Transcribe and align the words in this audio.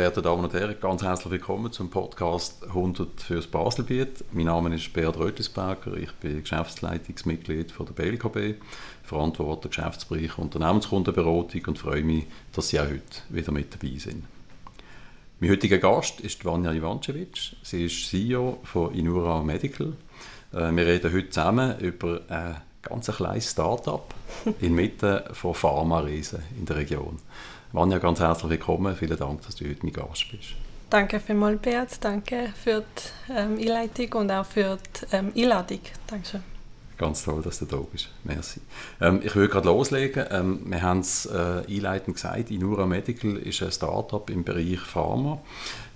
Verehrten 0.00 0.22
Damen 0.22 0.44
und 0.44 0.54
Herren, 0.54 0.76
ganz 0.80 1.02
herzlich 1.02 1.30
willkommen 1.30 1.70
zum 1.72 1.90
Podcast 1.90 2.64
100 2.64 3.20
fürs 3.20 3.46
Baselbiet. 3.46 4.24
Mein 4.32 4.46
Name 4.46 4.74
ist 4.74 4.90
Beat 4.94 5.18
Rötlisberger, 5.18 5.94
ich 5.98 6.10
bin 6.12 6.40
Geschäftsleitungsmitglied 6.40 7.70
von 7.70 7.84
der 7.84 7.92
BLKB, 7.92 8.58
verantworte 9.02 9.68
Geschäftsbereich 9.68 10.38
Unternehmenskundenberatung 10.38 11.60
und 11.66 11.78
freue 11.78 12.02
mich, 12.02 12.24
dass 12.54 12.70
Sie 12.70 12.80
auch 12.80 12.86
heute 12.86 13.02
wieder 13.28 13.52
mit 13.52 13.74
dabei 13.74 13.98
sind. 13.98 14.24
Mein 15.38 15.50
heutiger 15.50 15.76
Gast 15.76 16.20
ist 16.20 16.42
Vanja 16.46 16.72
Ivancevic. 16.72 17.56
Sie 17.62 17.84
ist 17.84 18.08
CEO 18.08 18.60
von 18.64 18.94
Inura 18.94 19.42
Medical. 19.42 19.92
Äh, 20.54 20.74
wir 20.74 20.86
reden 20.86 21.12
heute 21.12 21.28
zusammen 21.28 21.78
über 21.78 22.22
ein 22.30 22.56
ganz 22.80 23.06
kleines 23.08 23.50
Start-up 23.50 24.14
inmitten 24.62 25.20
von 25.34 25.52
Pharma-Riesen 25.52 26.42
in 26.58 26.64
der 26.64 26.76
Region. 26.76 27.18
Vanja, 27.72 27.98
ganz 27.98 28.18
herzlich 28.18 28.50
willkommen. 28.50 28.96
Vielen 28.96 29.16
Dank, 29.16 29.42
dass 29.42 29.54
du 29.54 29.64
heute 29.68 29.78
mein 29.82 29.92
Gast 29.92 30.26
bist. 30.30 30.54
Danke 30.90 31.20
vielmals, 31.20 31.60
Beat. 31.60 32.04
Danke 32.04 32.52
für 32.60 32.82
die 32.82 33.32
ähm, 33.32 33.58
Einleitung 33.58 34.20
und 34.20 34.30
auch 34.32 34.44
für 34.44 34.76
die 34.76 35.16
ähm, 35.16 35.32
Einladung. 35.36 35.80
Dankeschön. 36.08 36.42
Ganz 37.00 37.24
toll, 37.24 37.40
dass 37.40 37.58
du 37.58 37.64
da 37.64 37.78
bist. 37.78 38.10
Merci. 38.24 38.60
Ähm, 39.00 39.22
ich 39.24 39.34
will 39.34 39.48
gerade 39.48 39.68
loslegen. 39.68 40.26
Ähm, 40.30 40.60
wir 40.66 40.82
haben 40.82 41.00
es 41.00 41.24
äh, 41.24 41.62
einleitend 41.66 42.16
gesagt, 42.16 42.50
Inura 42.50 42.84
Medical 42.84 43.38
ist 43.38 43.62
ein 43.62 43.72
Start-up 43.72 44.28
im 44.28 44.44
Bereich 44.44 44.80
Pharma. 44.80 45.40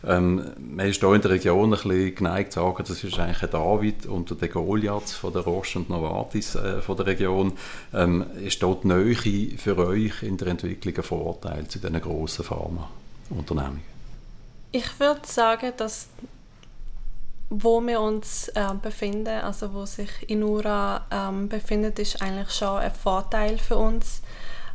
Ähm, 0.02 0.42
man 0.56 0.86
ist 0.86 1.00
hier 1.00 1.12
in 1.12 1.20
der 1.20 1.32
Region 1.32 1.64
ein 1.64 1.70
bisschen 1.72 2.14
geneigt 2.14 2.52
zu 2.55 2.60
sagen, 2.60 2.84
das 2.88 3.05
ist 3.05 3.19
eigentlich 3.19 3.42
ein 3.42 3.50
David 3.50 4.06
unter 4.06 4.34
den 4.34 4.50
Goliaths 4.50 5.12
von 5.12 5.34
der 5.34 5.42
Roche 5.42 5.78
und 5.78 5.91
Novartis 5.91 6.55
äh, 6.55 6.80
von 6.80 6.97
der 6.97 7.05
Region. 7.05 7.52
Ähm, 7.92 8.25
ist 8.42 8.62
dort 8.62 8.84
die 8.84 8.88
Nähe 8.88 9.58
für 9.58 9.77
euch 9.77 10.22
in 10.22 10.38
der 10.38 10.48
Entwicklung 10.48 10.97
ein 10.97 11.02
Vorteil 11.02 11.69
zu 11.69 11.80
diesen 11.80 12.00
grossen 12.00 12.47
Pharmaunternehmen? 12.47 13.82
Ich 14.72 14.98
würde 14.98 15.20
sagen, 15.27 15.70
dass 15.77 16.08
wo 17.50 17.81
wir 17.81 18.00
uns 18.00 18.48
äh, 18.48 18.69
befinden, 18.81 19.41
also 19.41 19.73
wo 19.73 19.87
sich 19.87 20.11
Inura 20.28 21.06
ähm, 21.11 21.48
befindet, 21.48 21.98
ist 21.98 22.20
eigentlich 22.20 22.50
schon 22.50 22.78
ein 22.78 22.92
Vorteil 22.92 23.59
für 23.59 23.77
uns 23.77 24.23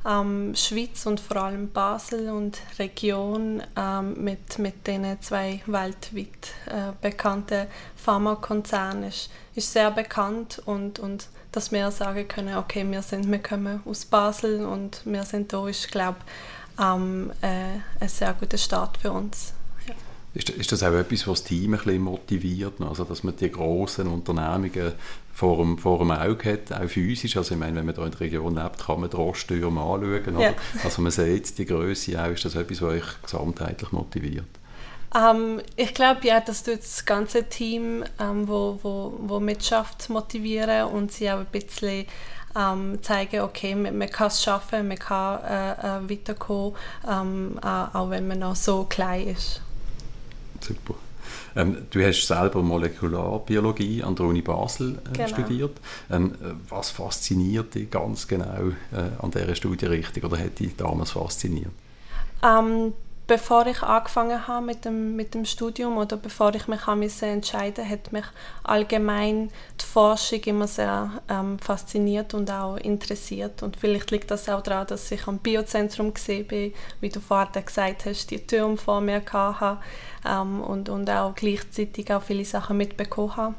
ähm, 0.08 0.56
Schweiz 0.56 1.06
und 1.06 1.20
vor 1.20 1.38
allem 1.38 1.72
Basel 1.72 2.30
und 2.30 2.60
Region 2.78 3.62
ähm, 3.76 4.24
mit, 4.24 4.60
mit 4.60 4.88
den 4.88 5.22
zwei 5.22 5.62
weltweit 5.66 6.54
äh, 6.68 6.94
bekannten 7.02 7.68
Pharmakonzernen 7.96 9.04
ist, 9.04 9.30
ist 9.56 9.74
sehr 9.74 9.92
bekannt 9.92 10.62
und, 10.66 11.00
und 11.00 11.28
dass 11.52 11.72
wir 11.72 11.92
sagen 11.92 12.28
können, 12.28 12.58
okay, 12.58 12.86
wir, 12.90 13.02
sind, 13.02 13.30
wir 13.30 13.40
kommen 13.40 13.82
aus 13.86 14.06
Basel 14.06 14.66
und 14.66 15.02
wir 15.06 15.24
sind 15.24 15.52
da, 15.52 15.68
ist, 15.68 15.92
glaube 15.92 16.18
ich, 16.26 16.84
ähm, 16.84 17.32
äh, 17.42 17.80
ein 18.00 18.10
sehr 18.10 18.34
guter 18.34 18.58
Start 18.58 18.98
für 18.98 19.12
uns. 19.12 19.54
Ist, 20.34 20.50
ist 20.52 20.72
das 20.72 20.84
auch 20.84 20.94
etwas, 20.94 21.28
was 21.28 21.42
das 21.42 21.50
Team 21.50 21.74
ein 21.74 21.80
bisschen 21.80 22.02
motiviert? 22.02 22.82
Also, 22.82 23.04
dass 23.04 23.24
man 23.24 23.36
die 23.36 23.52
grossen 23.52 24.08
Unternehmungen 24.08 24.94
vor 25.34 25.58
dem, 25.58 25.78
vor 25.78 26.00
dem 26.00 26.12
Auge 26.12 26.54
hat, 26.54 26.72
auch 26.74 26.90
physisch. 26.90 27.38
Also 27.38 27.54
ich 27.54 27.60
meine, 27.60 27.78
wenn 27.78 27.86
man 27.86 27.96
hier 27.96 28.06
in 28.06 28.12
der 28.12 28.20
Region 28.20 28.56
lebt, 28.56 28.86
kann 28.86 29.00
man 29.00 29.10
die 29.10 29.16
Rosttürme 29.16 29.82
anschauen. 29.82 30.40
Ja. 30.40 30.54
Also 30.84 31.02
man 31.02 31.12
sieht 31.12 31.58
die 31.58 31.66
Größe 31.66 32.22
auch. 32.22 32.28
Ist 32.28 32.44
das 32.44 32.56
etwas, 32.56 32.82
was 32.82 32.90
euch 32.90 33.22
gesamtheitlich 33.24 33.92
motiviert? 33.92 34.46
Ähm, 35.16 35.62
ich 35.76 35.94
glaube 35.94 36.28
ja, 36.28 36.42
dass 36.42 36.64
du 36.64 36.76
das 36.76 37.06
ganze 37.06 37.46
Team, 37.46 38.04
ähm, 38.20 38.48
wo, 38.48 38.80
wo, 38.84 39.14
wo 39.22 39.40
mitschafft, 39.40 40.10
motivieren 40.10 40.88
und 40.88 41.12
sie 41.12 41.32
auch 41.32 41.40
ein 41.40 41.46
bisschen 41.46 42.06
ähm, 42.56 43.02
zeigen, 43.02 43.42
okay, 43.42 43.76
man, 43.76 43.98
man 43.98 44.10
kann 44.10 44.28
es 44.28 44.44
schaffen, 44.44 44.88
man 44.88 45.00
kann 45.00 45.44
äh, 45.44 45.72
äh, 45.72 46.10
weiterkommen, 46.10 46.76
ähm, 47.10 47.60
auch 47.62 48.10
wenn 48.10 48.28
man 48.28 48.40
noch 48.40 48.56
so 48.56 48.84
klein 48.84 49.30
ist. 49.30 49.62
Super. 50.62 50.96
Ähm, 51.56 51.78
du 51.90 52.06
hast 52.06 52.26
selber 52.26 52.62
Molekularbiologie 52.62 54.04
an 54.04 54.16
der 54.16 54.26
Uni 54.26 54.42
Basel 54.42 54.98
äh, 54.98 55.18
genau. 55.18 55.28
studiert. 55.28 55.80
Ähm, 56.10 56.34
was 56.68 56.90
fasziniert 56.90 57.76
dich 57.76 57.90
ganz 57.90 58.28
genau 58.28 58.70
äh, 58.92 59.22
an 59.22 59.32
dieser 59.32 59.56
Studienrichtung 59.56 60.24
oder 60.24 60.40
hat 60.40 60.60
dich 60.60 60.76
damals 60.76 61.12
fasziniert? 61.12 61.72
Ähm, 62.44 62.94
bevor 63.30 63.68
ich 63.68 63.84
angefangen 63.84 64.48
habe 64.48 64.66
mit 64.66 64.86
dem, 64.86 65.16
mit 65.16 65.36
dem 65.36 65.46
Studium 65.46 65.98
oder 65.98 66.18
bevor 66.18 66.54
ich 66.56 66.68
mich 66.68 66.88
musste 66.88 67.28
entscheiden 67.28 67.88
hat 67.88 68.12
mich 68.12 68.26
allgemein 68.64 69.52
die 69.80 69.86
Forschung 69.86 70.40
immer 70.46 70.66
sehr 70.68 71.12
ähm, 71.30 71.60
fasziniert 71.60 72.34
und 72.34 72.50
auch 72.50 72.78
interessiert. 72.78 73.62
Und 73.62 73.78
vielleicht 73.78 74.10
liegt 74.10 74.32
das 74.32 74.50
auch 74.50 74.62
daran, 74.62 74.88
dass 74.88 75.12
ich 75.12 75.28
am 75.28 75.38
Biozentrum 75.38 76.12
gesehen 76.12 76.48
bin, 76.48 76.74
wie 77.02 77.10
du 77.10 77.20
vorher 77.20 77.62
gesagt 77.62 78.06
hast, 78.06 78.32
die 78.32 78.46
Türme 78.46 78.78
vor 78.78 79.00
mir 79.00 79.22
hatte 79.32 79.78
ähm, 80.28 80.62
und, 80.62 80.90
und 80.90 81.08
auch 81.12 81.36
gleichzeitig 81.36 82.12
auch 82.12 82.24
viele 82.24 82.46
Sachen 82.46 82.78
mitbekommen 82.78 83.38
habe. 83.38 83.56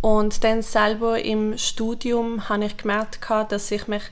Und 0.00 0.42
dann 0.42 0.62
selber 0.62 1.22
im 1.22 1.58
Studium 1.58 2.48
habe 2.48 2.64
ich 2.64 2.78
gemerkt, 2.78 3.20
dass 3.50 3.70
ich 3.70 3.88
mich 3.88 4.04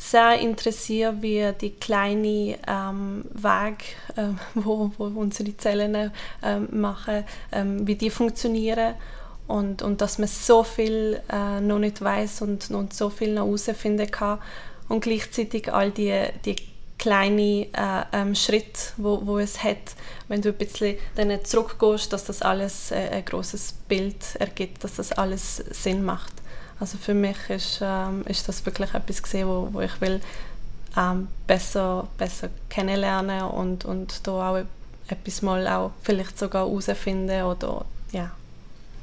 sehr 0.00 0.38
interessiert, 0.38 1.20
wie 1.20 1.52
die 1.60 1.72
kleinen 1.72 2.56
ähm, 2.66 3.24
Wege, 3.34 3.84
äh, 4.16 4.32
wo, 4.54 4.90
wo 4.96 5.04
unsere 5.04 5.54
Zellen 5.56 5.94
äh, 5.94 6.58
machen, 6.70 7.24
äh, 7.50 7.64
wie 7.64 7.94
die 7.94 8.10
funktionieren. 8.10 8.94
Und, 9.46 9.82
und 9.82 10.00
dass 10.00 10.18
man 10.18 10.28
so 10.28 10.62
viel 10.62 11.20
äh, 11.30 11.60
noch 11.60 11.80
nicht 11.80 12.00
weiß 12.00 12.42
und, 12.42 12.70
und 12.70 12.94
so 12.94 13.10
viel 13.10 13.34
noch 13.34 13.46
herausfinden 13.46 14.10
kann. 14.10 14.38
Und 14.88 15.02
gleichzeitig 15.02 15.72
all 15.72 15.90
die, 15.90 16.22
die 16.44 16.56
kleinen 16.98 17.74
äh, 17.74 18.04
ähm, 18.12 18.34
Schritte, 18.34 18.80
wo, 18.96 19.26
wo 19.26 19.38
es 19.38 19.62
hat, 19.62 19.96
wenn 20.28 20.40
du 20.40 20.50
ein 20.50 20.54
bisschen 20.54 20.96
dann 21.16 21.44
zurückgehst, 21.44 22.12
dass 22.12 22.24
das 22.24 22.42
alles 22.42 22.90
äh, 22.90 23.08
ein 23.10 23.24
großes 23.24 23.74
Bild 23.88 24.36
ergibt, 24.38 24.84
dass 24.84 24.94
das 24.96 25.12
alles 25.12 25.56
Sinn 25.56 26.04
macht. 26.04 26.39
Also 26.80 26.96
für 26.96 27.14
mich 27.14 27.36
ist, 27.48 27.80
ähm, 27.82 28.22
ist 28.26 28.48
das 28.48 28.64
wirklich 28.64 28.94
etwas 28.94 29.22
gesehen, 29.22 29.46
wo, 29.46 29.68
wo 29.70 29.80
ich 29.82 30.00
will 30.00 30.20
ähm, 30.96 31.28
besser, 31.46 32.08
besser 32.16 32.48
kennenlernen 32.70 33.42
und, 33.42 33.84
und 33.84 34.26
da 34.26 34.50
auch 34.50 34.64
etwas 35.08 35.42
mal 35.42 35.66
auch 35.68 35.92
vielleicht 36.02 36.38
sogar 36.38 36.66
herausfinden 36.66 37.42
oder 37.42 37.84
ja. 38.12 38.30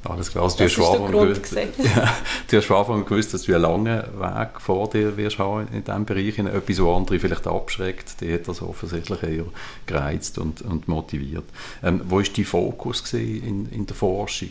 Alles 0.04 0.30
klar, 0.30 0.44
also 0.44 0.58
du, 0.58 0.64
hast 0.64 0.76
gewusst, 0.76 1.56
ja, 1.78 2.16
du 2.48 2.56
hast 2.56 2.66
von 2.66 2.76
Anfang 2.76 3.04
gewusst, 3.04 3.34
dass 3.34 3.42
du 3.42 3.54
einen 3.54 3.62
langen 3.62 3.98
Weg 3.98 4.60
vor 4.60 4.88
dir 4.88 5.16
wirst 5.16 5.38
haben 5.38 5.66
in 5.72 5.82
diesem 5.82 6.04
Bereich. 6.04 6.38
Etwas, 6.38 6.78
was 6.78 6.96
andere 6.96 7.18
vielleicht 7.18 7.46
abschreckt, 7.46 8.20
die 8.20 8.32
hat 8.32 8.46
das 8.46 8.62
offensichtlich 8.62 9.22
eher 9.24 9.44
gereizt 9.86 10.38
und, 10.38 10.62
und 10.62 10.86
motiviert. 10.86 11.44
Ähm, 11.82 12.00
wo 12.04 12.16
war 12.16 12.22
dein 12.22 12.44
Fokus 12.44 13.12
in, 13.12 13.68
in 13.70 13.86
der 13.86 13.96
Forschung? 13.96 14.50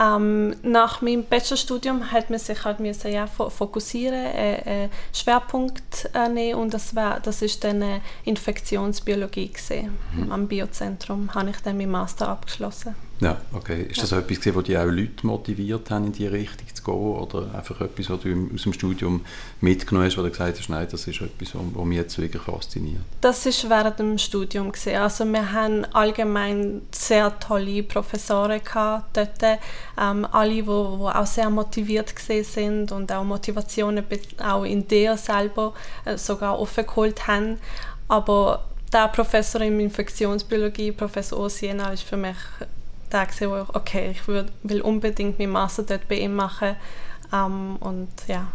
Ähm, 0.00 0.56
nach 0.62 1.02
meinem 1.02 1.24
Bachelorstudium 1.24 2.10
hat 2.10 2.30
man 2.30 2.38
sich 2.38 2.64
halt 2.64 2.80
müssen, 2.80 3.12
ja, 3.12 3.26
fokussieren, 3.26 4.14
äh, 4.14 4.84
äh, 4.84 4.88
Schwerpunkt 5.12 6.08
äh, 6.14 6.28
nehmen 6.28 6.58
und 6.58 6.72
das 6.72 6.96
war, 6.96 7.20
das 7.20 7.42
ist 7.42 7.62
dann 7.64 7.82
äh, 7.82 8.00
Infektionsbiologie 8.24 9.52
gesehen. 9.52 9.98
Mhm. 10.14 10.32
Am 10.32 10.48
Biozentrum 10.48 11.34
habe 11.34 11.50
ich 11.50 11.58
dann 11.58 11.76
meinen 11.76 11.90
Master 11.90 12.28
abgeschlossen. 12.28 12.94
Ja, 13.20 13.36
okay. 13.52 13.82
Ist 13.82 14.02
das 14.02 14.10
ja. 14.10 14.18
etwas, 14.18 14.54
was 14.54 14.64
die 14.64 14.78
auch 14.78 14.86
Leute 14.86 15.26
motiviert 15.26 15.90
haben, 15.90 16.06
in 16.06 16.12
diese 16.12 16.32
Richtung 16.32 16.66
zu 16.72 16.82
gehen? 16.82 16.94
Oder 16.94 17.54
einfach 17.54 17.78
etwas, 17.82 18.08
was 18.08 18.20
du 18.20 18.48
aus 18.54 18.62
dem 18.62 18.72
Studium 18.72 19.20
mitgenommen 19.60 20.06
hast, 20.06 20.16
wo 20.16 20.22
du 20.22 20.30
gesagt 20.30 20.58
hast, 20.58 20.70
nein, 20.70 20.86
das 20.90 21.06
ist 21.06 21.20
etwas, 21.20 21.50
was 21.54 21.84
mich 21.84 21.98
jetzt 21.98 22.18
wirklich 22.18 22.42
fasziniert? 22.42 23.02
Das 23.20 23.44
ist 23.44 23.68
während 23.68 23.98
dem 23.98 24.16
Studium. 24.16 24.72
Gewesen. 24.72 24.96
Also 24.96 25.24
wir 25.26 25.52
haben 25.52 25.84
allgemein 25.92 26.82
sehr 26.92 27.38
tolle 27.38 27.82
Professoren 27.82 28.62
gehabt 28.64 29.16
dort, 29.16 29.58
ähm, 30.00 30.26
alle, 30.32 30.62
die 30.62 30.68
auch 30.68 31.26
sehr 31.26 31.50
motiviert 31.50 32.14
sind 32.18 32.92
und 32.92 33.12
auch 33.12 33.24
Motivationen 33.24 34.04
auch 34.42 34.64
in 34.64 34.86
dir 34.88 35.16
selber 35.16 35.74
äh, 36.04 36.16
sogar 36.16 36.52
aufgeholt 36.52 37.26
haben. 37.26 37.58
Aber 38.08 38.64
der 38.92 39.08
Professor 39.08 39.60
in 39.60 39.78
Infektionsbiologie, 39.78 40.92
Professor 40.92 41.38
Osiena, 41.38 41.92
ist 41.92 42.02
für 42.02 42.16
mich 42.16 42.36
der 43.12 43.26
gesehen, 43.26 43.50
wo 43.50 43.58
ich, 43.58 43.68
okay, 43.74 44.10
ich 44.10 44.26
würd, 44.26 44.50
will 44.62 44.80
unbedingt 44.80 45.38
meinen 45.38 45.52
Master 45.52 45.82
dort 45.82 46.08
bei 46.08 46.16
ihm 46.16 46.34
machen. 46.34 46.76
Ähm, 47.32 47.76
und 47.80 48.08
ja, 48.26 48.46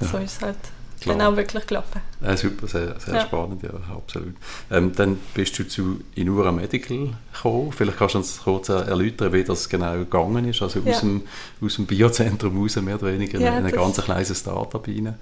ja, 0.00 0.06
so 0.06 0.18
ist 0.18 0.36
es 0.36 0.42
halt 0.42 0.56
Klar. 1.00 1.18
dann 1.18 1.32
auch 1.32 1.36
wirklich 1.36 1.66
gelaufen. 1.66 2.00
Ja, 2.20 2.36
super, 2.36 2.66
sehr, 2.66 2.98
sehr 2.98 3.14
ja. 3.14 3.20
spannend, 3.20 3.62
ja, 3.62 3.70
absolut. 3.94 4.34
Ähm, 4.70 4.92
dann 4.94 5.18
bist 5.34 5.58
du 5.58 5.68
zu 5.68 6.00
Inura 6.14 6.52
Medical 6.52 7.14
gekommen. 7.32 7.72
Vielleicht 7.72 7.98
kannst 7.98 8.14
du 8.14 8.18
uns 8.18 8.40
kurz 8.42 8.68
erläutern, 8.68 9.32
wie 9.32 9.44
das 9.44 9.68
genau 9.68 9.92
gegangen 9.92 10.48
ist. 10.48 10.62
Also 10.62 10.80
aus, 10.86 11.00
dem, 11.00 11.22
aus 11.60 11.76
dem 11.76 11.86
Biozentrum 11.86 12.60
raus, 12.60 12.76
mehr 12.76 12.96
oder 12.96 13.12
weniger, 13.12 13.38
in 13.38 13.46
ein 13.46 13.72
ganz 13.72 13.98
kleines 13.98 14.38
Start-up 14.38 14.88
rein. 14.88 15.14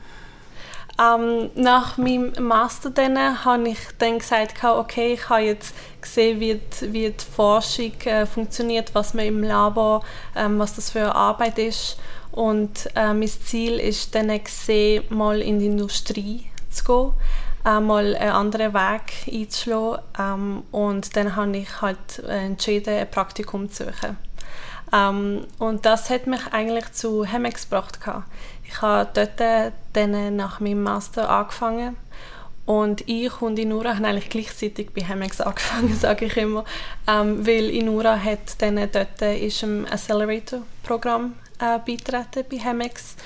Ähm, 0.97 1.51
nach 1.57 1.97
meinem 1.99 2.33
Master 2.39 2.91
dann 2.91 3.45
habe 3.45 3.69
ich 3.69 3.79
dann 3.99 4.21
gesagt, 4.21 4.63
okay, 4.63 5.15
ich 5.15 5.29
habe 5.29 5.43
jetzt 5.43 5.75
gesehen, 6.01 6.39
wie 6.39 6.55
die, 6.55 6.93
wie 6.93 7.11
die 7.11 7.25
Forschung 7.25 7.93
äh, 8.05 8.27
funktioniert, 8.27 8.95
was 8.95 9.13
man 9.13 9.25
im 9.25 9.43
Labor, 9.43 10.05
ähm, 10.37 10.59
was 10.59 10.77
das 10.77 10.91
für 10.91 11.01
eine 11.01 11.15
Arbeit 11.15 11.59
ist. 11.59 11.99
Und 12.31 12.91
äh, 12.95 13.13
mein 13.13 13.29
Ziel 13.29 13.81
ist 13.81 14.15
dann 14.15 14.29
gesehen, 14.43 15.05
mal 15.09 15.41
in 15.41 15.59
die 15.59 15.67
Industrie 15.67 16.47
zu 16.71 16.85
gehen. 16.85 17.13
einmal 17.65 18.15
einen 18.15 18.31
anderen 18.31 18.75
Weg 18.75 19.27
einzuschlagen. 19.33 20.03
Ähm, 20.19 20.63
und 20.71 21.17
dann 21.17 21.35
habe 21.35 21.57
ich 21.57 21.81
halt 21.81 22.21
entschieden, 22.21 22.95
ein 22.95 23.11
Praktikum 23.11 23.71
zu 23.71 23.85
suchen. 23.85 24.17
Ähm, 24.93 25.47
und 25.59 25.85
das 25.87 26.11
hat 26.11 26.27
mich 26.27 26.47
eigentlich 26.53 26.93
zu 26.93 27.25
Hemex 27.25 27.69
gebracht. 27.69 27.99
Ich 28.67 28.83
habe 28.83 29.09
dort 29.15 29.73
dann 29.93 30.37
nach 30.37 30.61
meinem 30.61 30.83
Master 30.83 31.29
angefangen. 31.29 31.97
Und 32.67 33.07
ich 33.09 33.43
und 33.43 33.59
Inura 33.59 33.95
haben 33.95 34.07
eigentlich 34.07 34.31
gleichzeitig 34.31 34.91
bei 34.95 35.03
Hemex 35.03 35.41
angefangen, 35.41 35.95
sage 36.01 36.27
ich 36.27 36.37
immer, 36.37 36.65
ähm, 37.07 37.47
weil 37.47 37.69
Inura 37.69 38.19
hat 38.19 38.61
dann 38.63 38.77
dort 38.91 39.21
ist 39.21 39.63
im 39.63 39.85
Accelerator-Programm 39.85 41.35
äh, 41.59 41.79
beitreten 41.79 42.45
bei 42.51 42.59
Hemex, 42.59 43.17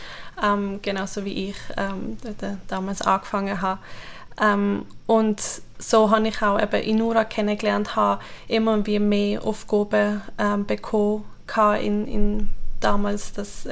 ähm, 0.42 0.80
genauso 0.82 1.24
wie 1.24 1.50
ich 1.50 1.56
ähm, 1.76 2.18
dort 2.22 2.58
damals 2.66 3.02
angefangen 3.02 3.60
habe. 3.60 3.80
Ähm, 4.40 4.86
und 5.06 5.40
so 5.78 6.10
habe 6.10 6.28
ich 6.28 6.42
auch 6.42 6.60
eben 6.60 6.82
Inura 6.82 7.24
kennengelernt, 7.24 7.94
habe 7.94 8.20
immer 8.48 8.84
wie 8.86 8.98
mehr 8.98 9.44
Aufgaben 9.44 10.20
ähm, 10.38 10.66
bekommen 10.66 11.24
in, 11.80 12.06
in 12.08 12.50
damals 12.80 13.32
das, 13.32 13.66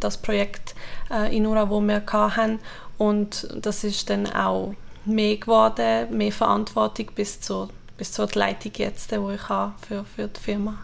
das 0.00 0.16
Projekt 0.18 0.74
äh, 1.10 1.34
Inura, 1.36 1.68
wo 1.70 1.80
wir 1.80 2.02
hatten. 2.10 2.58
Und 2.96 3.48
das 3.54 3.84
ist 3.84 4.10
dann 4.10 4.26
auch 4.32 4.74
mehr 5.04 5.36
geworden, 5.36 6.16
mehr 6.16 6.32
Verantwortung 6.32 7.10
bis 7.14 7.40
zur, 7.40 7.68
bis 7.96 8.12
zur 8.12 8.28
Leitung 8.34 8.72
jetzt, 8.76 9.12
die 9.12 9.34
ich 9.34 9.48
habe 9.48 9.74
für, 9.86 10.04
für 10.04 10.28
die 10.28 10.40
Firma 10.40 10.78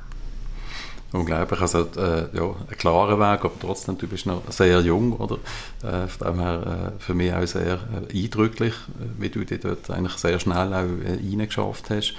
unglaublich. 1.14 1.60
Also 1.60 1.86
äh, 1.96 2.26
ja, 2.32 2.44
ein 2.68 2.76
klarer 2.76 3.18
Weg, 3.18 3.44
aber 3.44 3.52
trotzdem, 3.60 3.96
du 3.96 4.06
bist 4.06 4.26
noch 4.26 4.42
sehr 4.50 4.80
jung, 4.80 5.12
oder? 5.12 5.38
Äh, 5.82 6.08
von 6.08 6.26
dem 6.26 6.40
her 6.40 6.92
äh, 6.96 7.02
für 7.02 7.14
mich 7.14 7.32
auch 7.32 7.46
sehr 7.46 7.78
äh, 8.10 8.24
eindrücklich, 8.24 8.72
äh, 8.72 9.22
wie 9.22 9.28
du 9.28 9.44
dich 9.44 9.60
dort 9.60 9.88
eigentlich 9.90 10.14
sehr 10.14 10.38
schnell 10.40 10.74
auch 10.74 11.06
äh, 11.06 11.14
reingeschafft 11.14 11.90
hast. 11.90 12.14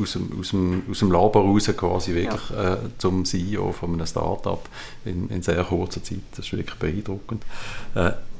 Aus 0.00 0.12
dem, 0.12 0.40
aus 0.40 0.50
dem, 0.50 0.82
aus 0.90 0.98
dem 1.00 1.10
Labor 1.10 1.42
raus 1.42 1.70
quasi 1.76 2.14
wirklich 2.14 2.50
ja. 2.50 2.74
äh, 2.74 2.78
zum 2.98 3.24
CEO 3.24 3.72
von 3.72 3.94
einem 3.94 4.06
Start-up 4.06 4.68
in, 5.04 5.28
in 5.28 5.42
sehr 5.42 5.64
kurzer 5.64 6.02
Zeit. 6.02 6.18
Das 6.36 6.46
ist 6.46 6.52
wirklich 6.52 6.78
beeindruckend. 6.78 7.42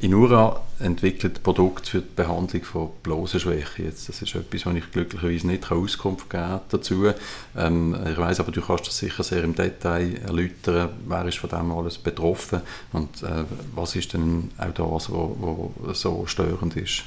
Inura 0.00 0.60
entwickelt 0.78 1.42
Produkte 1.42 1.90
für 1.90 2.00
die 2.00 2.14
Behandlung 2.14 2.62
von 2.64 2.90
Blasenschwäche. 3.02 3.84
Jetzt, 3.84 4.08
das 4.08 4.20
ist 4.20 4.34
etwas, 4.34 4.66
wo 4.66 4.70
ich 4.70 4.90
glücklicherweise 4.92 5.46
nicht 5.46 5.70
Auskunft 5.72 6.28
geben 6.28 6.60
dazu. 6.68 7.12
Ähm, 7.56 7.96
ich 8.10 8.18
weiß 8.18 8.40
aber, 8.40 8.52
du 8.52 8.60
kannst 8.60 8.86
das 8.86 8.98
sicher 8.98 9.22
sehr 9.22 9.42
im 9.42 9.54
Detail 9.54 10.16
erläutern. 10.16 10.90
Wer 11.06 11.24
ist 11.26 11.38
von 11.38 11.48
dem 11.48 11.72
alles 11.72 11.96
betroffen 11.96 12.60
und 12.92 13.22
äh, 13.22 13.44
was 13.74 13.96
ist 13.96 14.12
denn 14.12 14.50
auch 14.58 14.74
das, 14.74 15.10
was 15.10 16.00
so 16.00 16.26
störend 16.26 16.76
ist 16.76 17.04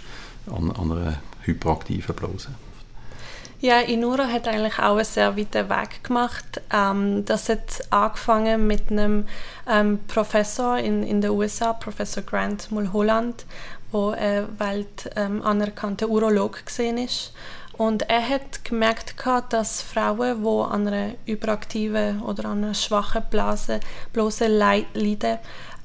an, 0.47 0.71
an 0.71 0.91
einer 0.91 1.21
hyperaktiven 1.43 2.15
Blase? 2.15 2.49
Ja, 3.61 3.81
Inura 3.81 4.25
hat 4.27 4.47
eigentlich 4.47 4.79
auch 4.79 4.95
einen 4.95 5.03
sehr 5.03 5.35
weiten 5.35 5.69
Weg 5.69 6.01
gemacht. 6.05 6.61
Ähm, 6.71 7.25
das 7.25 7.49
hat 7.49 7.81
angefangen 7.89 8.67
mit 8.67 8.89
einem 8.89 9.25
ähm, 9.67 9.99
Professor 10.07 10.77
in, 10.77 11.03
in 11.03 11.19
den 11.19 11.31
USA, 11.31 11.73
Professor 11.73 12.23
Grant 12.23 12.71
Mulholland, 12.71 13.45
der 13.91 14.13
ein 14.13 14.59
weltanerkannter 14.59 16.05
ähm, 16.05 16.11
Urolog 16.11 16.65
gesehen 16.65 16.97
ist. 16.97 17.33
Und 17.73 18.03
er 18.09 18.29
hat 18.29 18.63
gemerkt, 18.63 19.15
dass 19.49 19.81
Frauen, 19.81 20.41
die 20.41 20.71
an 20.71 20.87
einer 20.87 21.15
überaktiven 21.25 22.21
oder 22.21 22.45
an 22.45 22.63
einer 22.63 22.73
schwachen 22.73 23.23
Blase, 23.29 23.81
Blase 24.13 24.47
leiden, 24.47 25.37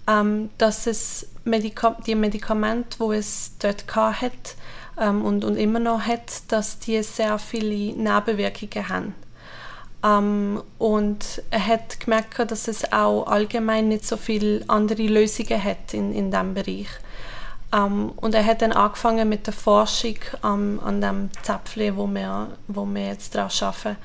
ähm, 0.06 0.50
dass 0.58 0.86
es 0.86 1.26
Medika 1.42 1.96
die 2.06 2.14
Medikamente, 2.14 2.98
die 3.00 3.16
es 3.16 3.52
dort 3.58 3.84
hatte, 3.96 4.54
ähm, 5.00 5.24
und, 5.24 5.44
und 5.44 5.56
immer 5.56 5.80
noch 5.80 6.00
hat, 6.00 6.42
dass 6.48 6.78
die 6.78 7.02
sehr 7.02 7.38
viele 7.38 7.94
Nebenwirkungen 7.94 8.88
haben. 8.88 9.14
Ähm, 10.04 10.62
und 10.78 11.42
er 11.50 11.66
hat 11.66 12.00
gemerkt, 12.00 12.50
dass 12.50 12.68
es 12.68 12.92
auch 12.92 13.26
allgemein 13.26 13.88
nicht 13.88 14.06
so 14.06 14.16
viele 14.16 14.62
andere 14.68 15.02
Lösungen 15.02 15.62
hat 15.62 15.94
in, 15.94 16.12
in 16.12 16.30
diesem 16.30 16.54
Bereich. 16.54 16.88
Um, 17.72 17.80
ähm, 17.80 18.12
und 18.16 18.34
er 18.34 18.46
hat 18.46 18.62
dann 18.62 18.70
angefangen 18.70 19.28
mit 19.28 19.46
der 19.46 19.54
Forschung 19.54 20.16
um, 20.42 20.78
an 20.78 21.00
dem 21.00 21.30
Zäpfchen, 21.42 21.96
wo 21.96 22.06
wir, 22.06 22.48
wo 22.68 22.84
wir 22.84 23.06
jetzt 23.08 23.34
daran 23.34 23.50
arbeiten. 23.60 23.96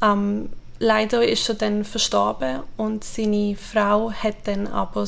Um, 0.00 0.48
leider 0.80 1.26
ist 1.26 1.48
er 1.48 1.54
dann 1.54 1.84
verstorben 1.84 2.60
und 2.76 3.04
seine 3.04 3.54
Frau 3.54 4.10
hat 4.10 4.36
dann 4.44 4.66
aber 4.66 5.06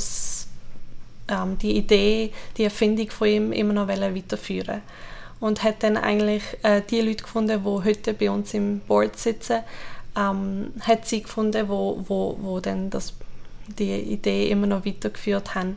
die 1.61 1.77
Idee, 1.77 2.33
die 2.57 2.65
Erfindung 2.65 3.11
von 3.11 3.29
ihm 3.29 3.53
immer 3.53 3.75
noch 3.75 3.89
weiterführen 3.89 4.81
und 5.41 5.63
hat 5.63 5.83
dann 5.83 5.97
eigentlich 5.97 6.43
äh, 6.63 6.83
die 6.89 7.01
Leute 7.01 7.25
gefunden, 7.25 7.63
die 7.65 7.85
heute 7.85 8.15
bei 8.15 8.31
uns 8.31 8.55
im 8.55 8.81
Board 8.81 9.19
sitzen, 9.19 9.61
ähm, 10.17 10.73
hat 10.81 11.07
sie 11.07 11.23
gefunden, 11.23 11.69
wo, 11.69 12.05
wo, 12.07 12.37
wo 12.41 12.61
dann 12.61 12.91
das, 12.91 13.15
die 13.79 13.95
Idee 13.95 14.51
immer 14.51 14.67
noch 14.67 14.85
weitergeführt 14.85 15.55
haben. 15.55 15.77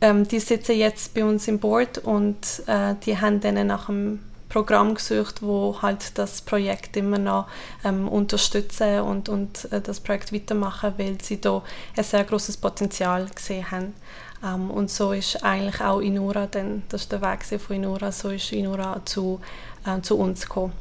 Ähm, 0.00 0.26
die 0.26 0.40
sitzen 0.40 0.76
jetzt 0.76 1.14
bei 1.14 1.24
uns 1.24 1.46
im 1.48 1.58
Board 1.58 1.98
und 1.98 2.62
äh, 2.66 2.94
die 3.04 3.18
haben 3.18 3.40
dann 3.40 3.66
nach 3.66 3.88
einem 3.88 4.20
Programm 4.48 4.94
gesucht, 4.94 5.42
wo 5.42 5.78
halt 5.80 6.18
das 6.18 6.42
Projekt 6.42 6.96
immer 6.98 7.18
noch 7.18 7.46
ähm, 7.84 8.06
unterstützen 8.06 9.00
und, 9.00 9.30
und 9.30 9.72
äh, 9.72 9.80
das 9.80 10.00
Projekt 10.00 10.32
weitermachen, 10.32 10.92
weil 10.98 11.16
sie 11.22 11.40
da 11.40 11.62
ein 11.96 12.04
sehr 12.04 12.24
großes 12.24 12.58
Potenzial 12.58 13.26
gesehen 13.34 13.70
haben. 13.70 13.94
Ähm, 14.44 14.70
und 14.70 14.90
so 14.90 15.12
ist 15.12 15.42
eigentlich 15.44 15.80
auch 15.80 16.00
Inura, 16.00 16.46
dann, 16.46 16.82
das 16.88 17.02
ist 17.02 17.12
der 17.12 17.22
Weg 17.22 17.44
von 17.60 17.76
Inura, 17.76 18.12
so 18.12 18.30
ist 18.30 18.52
Inura 18.52 19.00
zu, 19.04 19.40
äh, 19.86 20.00
zu 20.00 20.18
uns 20.18 20.42
gekommen. 20.42 20.72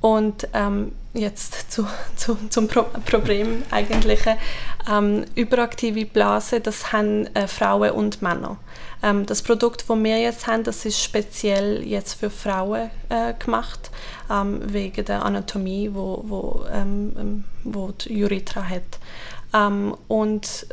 Und 0.00 0.48
ähm, 0.52 0.92
jetzt 1.14 1.70
zu, 1.70 1.86
zu, 2.16 2.36
zum 2.48 2.68
Pro 2.68 2.84
Problem 3.06 3.62
eigentlich. 3.70 4.20
Ähm, 4.90 5.24
überaktive 5.34 6.06
Blasen, 6.06 6.62
das 6.62 6.92
haben 6.92 7.26
äh, 7.34 7.46
Frauen 7.46 7.92
und 7.92 8.20
Männer. 8.20 8.56
Ähm, 9.02 9.26
das 9.26 9.42
Produkt, 9.42 9.84
das 9.88 9.96
wir 9.96 10.18
jetzt 10.18 10.46
haben, 10.46 10.64
das 10.64 10.84
ist 10.84 11.00
speziell 11.00 11.82
jetzt 11.86 12.14
für 12.14 12.30
Frauen 12.30 12.90
äh, 13.08 13.34
gemacht, 13.34 13.90
ähm, 14.30 14.60
wegen 14.72 15.04
der 15.04 15.24
Anatomie, 15.24 15.90
wo, 15.92 16.24
wo, 16.26 16.64
ähm, 16.72 17.12
ähm, 17.18 17.44
wo 17.64 17.92
die 17.92 18.24
Urethra 18.24 18.64
hat. 18.64 18.98
Und 20.08 20.66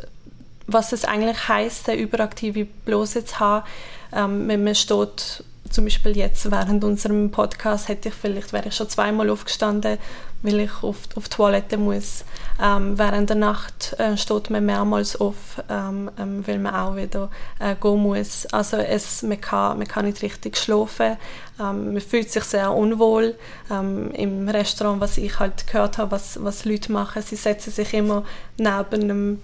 was 0.72 0.92
es 0.92 1.04
eigentlich 1.04 1.48
heißt, 1.48 1.88
eine 1.88 2.00
überaktive 2.00 2.64
Blase 2.64 3.24
zu 3.24 3.40
haben, 3.40 3.66
ähm, 4.12 4.48
wenn 4.48 4.64
man 4.64 4.74
steht, 4.74 5.44
zum 5.70 5.84
Beispiel 5.84 6.16
jetzt 6.16 6.50
während 6.50 6.82
unserem 6.82 7.30
Podcast 7.30 7.88
hätte 7.88 8.08
ich 8.08 8.14
vielleicht, 8.14 8.52
wäre 8.52 8.68
ich 8.68 8.74
schon 8.74 8.88
zweimal 8.88 9.30
aufgestanden, 9.30 9.98
weil 10.42 10.60
ich 10.60 10.82
auf, 10.82 10.96
auf 11.14 11.28
die 11.28 11.36
Toilette 11.36 11.76
muss. 11.76 12.24
Ähm, 12.62 12.98
während 12.98 13.28
der 13.28 13.36
Nacht 13.36 13.94
äh, 13.98 14.16
steht 14.16 14.50
man 14.50 14.66
mehrmals 14.66 15.20
auf, 15.20 15.62
ähm, 15.68 16.10
ähm, 16.18 16.46
weil 16.46 16.58
man 16.58 16.74
auch 16.74 16.96
wieder 16.96 17.30
äh, 17.58 17.74
gehen 17.74 18.00
muss. 18.00 18.46
Also 18.46 18.78
es, 18.78 19.22
man, 19.22 19.40
kann, 19.40 19.78
man 19.78 19.86
kann 19.86 20.06
nicht 20.06 20.22
richtig 20.22 20.56
schlafen, 20.56 21.16
ähm, 21.60 21.92
man 21.92 22.00
fühlt 22.00 22.30
sich 22.30 22.44
sehr 22.44 22.72
unwohl. 22.72 23.36
Ähm, 23.70 24.10
Im 24.12 24.48
Restaurant, 24.48 25.00
was 25.00 25.18
ich 25.18 25.38
halt 25.38 25.66
gehört 25.66 25.98
habe, 25.98 26.10
was, 26.12 26.42
was 26.42 26.64
Leute 26.64 26.90
machen, 26.90 27.22
sie 27.22 27.36
setzen 27.36 27.70
sich 27.70 27.94
immer 27.94 28.24
neben 28.56 29.02
einem 29.02 29.38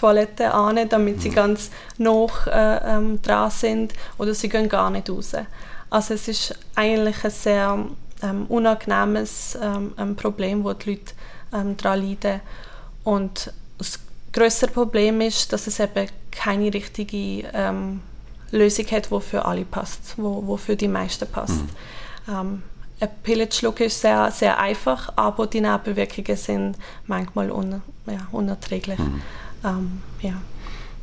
Toilette 0.00 0.52
an, 0.52 0.88
damit 0.88 1.20
sie 1.20 1.30
mhm. 1.30 1.34
ganz 1.34 1.70
noch 1.98 2.46
äh, 2.46 2.76
ähm, 2.84 3.20
dran 3.20 3.50
sind 3.50 3.92
oder 4.18 4.34
sie 4.34 4.48
gehen 4.48 4.68
gar 4.68 4.90
nicht 4.90 5.10
raus. 5.10 5.32
Also 5.90 6.14
es 6.14 6.28
ist 6.28 6.54
eigentlich 6.74 7.22
ein 7.24 7.30
sehr 7.30 7.84
ähm, 8.22 8.46
unangenehmes 8.48 9.58
ähm, 9.60 10.16
Problem, 10.16 10.64
wo 10.64 10.72
die 10.72 10.90
Leute 10.90 11.12
ähm, 11.52 11.76
daran 11.76 12.02
leiden. 12.02 12.40
Und 13.04 13.52
das 13.78 13.98
größere 14.32 14.70
Problem 14.70 15.20
ist, 15.20 15.52
dass 15.52 15.66
es 15.66 15.80
eben 15.80 16.08
keine 16.30 16.72
richtige 16.72 17.48
ähm, 17.52 18.00
Lösung 18.52 18.86
hat, 18.86 19.10
die 19.10 19.20
für 19.20 19.44
alle 19.44 19.64
passt, 19.64 20.14
wo, 20.16 20.46
wo 20.46 20.56
für 20.56 20.76
die 20.76 20.88
meisten 20.88 21.26
passt. 21.26 21.62
Mhm. 22.26 22.34
Ähm, 22.34 22.62
ein 23.00 23.08
Pillenschluck 23.22 23.80
ist 23.80 24.00
sehr, 24.00 24.30
sehr 24.30 24.58
einfach, 24.58 25.12
aber 25.16 25.46
die 25.46 25.62
Nebenwirkungen 25.62 26.36
sind 26.36 26.76
manchmal 27.06 27.50
un, 27.50 27.82
ja, 28.06 28.28
unerträglich. 28.30 28.98
Mhm. 28.98 29.22
Ähm, 29.64 30.04
ja. 30.20 30.44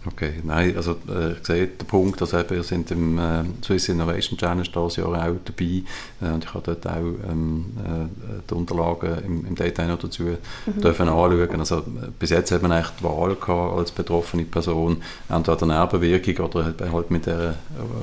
Okay, 0.08 0.34
nein, 0.44 0.76
also 0.76 0.98
äh, 1.10 1.34
ich 1.34 1.46
sehe 1.46 1.68
den 1.68 1.88
Punkt, 1.88 2.22
dass 2.22 2.34
eben, 2.34 2.50
wir 2.50 2.64
sind 2.64 2.92
im 2.92 3.18
äh, 3.18 3.44
Swiss 3.64 3.90
Innovation 3.90 4.38
Challenge 4.38 4.64
dieses 4.64 4.96
Jahr 4.96 5.10
auch 5.10 5.36
dabei 5.44 5.84
äh, 6.22 6.34
und 6.34 6.44
ich 6.44 6.54
habe 6.54 6.64
dort 6.64 6.88
auch 6.88 7.30
ähm, 7.30 7.66
äh, 7.78 8.40
die 8.50 8.54
Unterlagen 8.54 9.18
im, 9.26 9.46
im 9.48 9.56
Detail 9.56 9.88
noch 9.88 10.00
dazu 10.00 10.24
mhm. 10.24 10.82
dürfen 10.82 11.10
anschauen. 11.10 11.60
Also 11.60 11.84
bis 12.20 12.30
jetzt 12.30 12.52
hat 12.52 12.62
man 12.62 12.72
eigentlich 12.72 12.92
die 13.00 13.04
Wahl 13.04 13.36
gehabt, 13.36 13.78
als 13.78 13.92
betroffene 13.92 14.44
Person 14.44 15.02
entweder 15.30 15.64
eine 15.64 15.84
Nebenwirkung 15.84 16.46
oder 16.46 16.74
halt 16.92 17.12
mit 17.12 17.26
der 17.26 17.56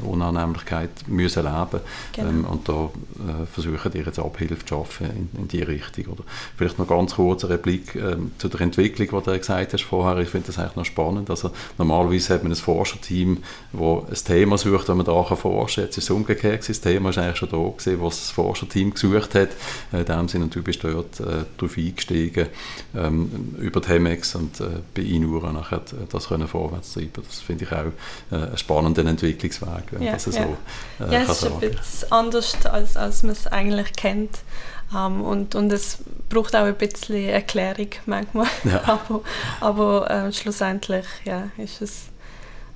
Unannehmlichkeit 0.03 0.91
müssen 1.07 1.45
leben 1.45 1.83
genau. 2.13 2.29
ähm, 2.29 2.45
und 2.45 2.69
da 2.69 2.85
äh, 2.85 3.47
versuchen 3.47 3.93
die 3.93 3.99
jetzt 3.99 4.19
Abhilfe 4.19 4.65
zu 4.65 4.75
schaffen 4.75 5.31
in, 5.35 5.41
in 5.41 5.49
die 5.49 5.63
Richtung. 5.63 6.13
Oder 6.13 6.25
vielleicht 6.57 6.79
noch 6.79 6.89
ganz 6.89 7.15
kurz 7.15 7.45
eine 7.45 7.55
Replik 7.55 7.95
ähm, 7.97 8.33
zu 8.39 8.49
der 8.49 8.61
Entwicklung, 8.61 9.09
die 9.09 9.31
du 9.31 9.39
gesagt 9.39 9.73
hast 9.73 9.83
vorher. 9.83 10.23
Ich 10.23 10.29
finde 10.29 10.49
das 10.49 10.59
eigentlich 10.59 10.77
noch 10.77 10.85
spannend. 10.85 11.31
Also 11.31 11.51
normalerweise 11.95 12.35
hat 12.35 12.43
man 12.43 12.53
ein 12.53 12.57
Forscherteam, 12.57 13.39
das 13.73 14.23
ein 14.23 14.27
Thema 14.27 14.59
sucht, 14.59 14.89
das 14.89 14.97
man 14.97 15.07
da 15.07 15.23
forschen 15.23 15.83
kann. 15.83 15.85
Jetzt 15.85 15.99
ist 15.99 16.05
es 16.05 16.11
umgekehrt. 16.11 16.69
Das 16.69 16.81
Thema 16.81 17.11
ist 17.11 17.19
eigentlich 17.19 17.37
schon 17.37 17.51
da 17.51 17.57
gewesen, 17.57 18.03
was 18.03 18.21
das 18.21 18.31
Forscherteam 18.31 18.93
gesucht 18.93 19.35
hat. 19.35 19.51
Äh, 19.93 20.01
in 20.01 20.27
dem 20.27 20.51
du 20.51 20.63
bist 20.63 20.83
dort 20.83 21.21
äh, 21.21 21.45
darauf 21.57 21.77
eingestiegen, 21.77 22.49
ähm, 22.97 23.55
über 23.59 23.81
die 23.81 23.89
Hemex 23.89 24.35
und 24.35 24.61
äh, 24.61 24.65
bei 24.95 25.03
Inura 25.03 25.53
nachher 25.53 25.79
äh, 25.79 26.07
das 26.11 26.29
können 26.29 26.49
vorwärts 26.49 26.95
treiben. 26.95 27.23
Das 27.27 27.41
finde 27.41 27.65
ich 27.65 27.73
auch 27.73 27.87
äh, 28.31 28.47
einen 28.47 28.59
spannenden 28.59 29.07
Entwicklungsweg, 29.07 29.85
wenn 29.91 30.03
ja, 30.03 30.13
das 30.13 30.27
ja. 30.27 30.33
so 30.33 31.05
äh, 31.05 31.13
Ja, 31.13 31.23
es 31.23 31.43
ist 31.43 31.45
ein 31.45 31.61
bisschen 31.61 32.13
anders, 32.13 32.57
als, 32.67 32.97
als 32.97 33.23
man 33.23 33.33
es 33.33 33.47
eigentlich 33.47 33.93
kennt. 33.95 34.39
Um, 34.95 35.21
ähm, 35.21 35.21
und, 35.23 35.55
und 35.55 35.73
es 35.73 35.99
braucht 36.29 36.55
auch 36.55 36.65
ein 36.65 36.77
bisschen 36.77 37.29
Erklärung 37.29 37.89
manchmal. 38.07 38.47
Ja. 38.65 38.83
aber 38.87 39.21
aber 39.61 40.11
äh, 40.11 40.33
schlussendlich 40.33 41.07
ja, 41.25 41.51
ist 41.57 41.83
es, 41.83 42.05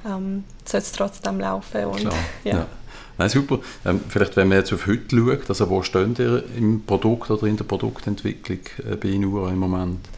ähm, 0.06 0.44
soll 0.64 0.80
es 0.80 0.92
trotzdem 0.92 1.40
laufen. 1.40 1.84
Und, 1.84 2.00
Klar. 2.00 2.14
Ja. 2.44 2.56
ja. 2.56 2.66
Nein, 3.18 3.28
super. 3.28 3.58
Ähm, 3.84 4.00
vielleicht, 4.08 4.36
wenn 4.36 4.48
man 4.48 4.58
jetzt 4.58 4.72
auf 4.72 4.86
heute 4.86 5.16
schaut, 5.16 5.48
also 5.48 5.68
wo 5.70 5.82
stehen 5.82 6.14
ihr 6.18 6.44
im 6.56 6.84
Produkt 6.84 7.30
oder 7.30 7.46
in 7.46 7.56
der 7.56 7.64
Produktentwicklung 7.64 8.60
äh, 8.88 8.96
bei 8.96 9.08
Inura 9.08 9.50
im 9.50 9.58
Moment? 9.58 10.08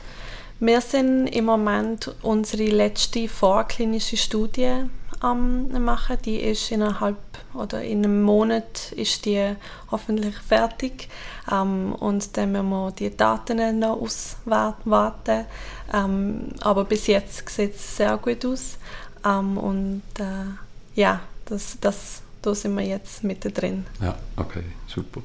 Wir 0.62 0.82
sind 0.82 1.28
im 1.28 1.46
Moment 1.46 2.14
unsere 2.20 2.64
letzte 2.64 3.26
vorklinische 3.28 4.18
Studie 4.18 4.84
am 5.20 5.68
machen. 5.84 6.18
Die 6.24 6.36
ist 6.36 6.70
innerhalb 6.70 7.16
oder 7.54 7.82
in 7.82 8.04
einem 8.04 8.22
Monat 8.22 8.92
ist 8.92 9.24
die 9.24 9.54
hoffentlich 9.90 10.36
fertig 10.36 11.08
ähm, 11.50 11.94
und 11.94 12.36
dann 12.36 12.52
müssen 12.52 12.68
wir 12.68 12.92
die 12.92 13.16
Daten 13.16 13.78
noch 13.78 14.00
auswarten. 14.00 15.44
Ähm, 15.92 16.48
aber 16.60 16.84
bis 16.84 17.06
jetzt 17.06 17.48
sieht 17.48 17.74
es 17.74 17.96
sehr 17.96 18.16
gut 18.18 18.44
aus 18.44 18.78
ähm, 19.24 19.58
und 19.58 20.02
äh, 20.18 21.00
ja, 21.00 21.20
das, 21.46 21.78
das 21.80 22.22
da 22.42 22.54
sind 22.54 22.74
wir 22.76 22.84
jetzt 22.84 23.22
mittendrin. 23.22 23.86
Ja, 24.00 24.16
okay, 24.36 24.64
super. 24.86 25.22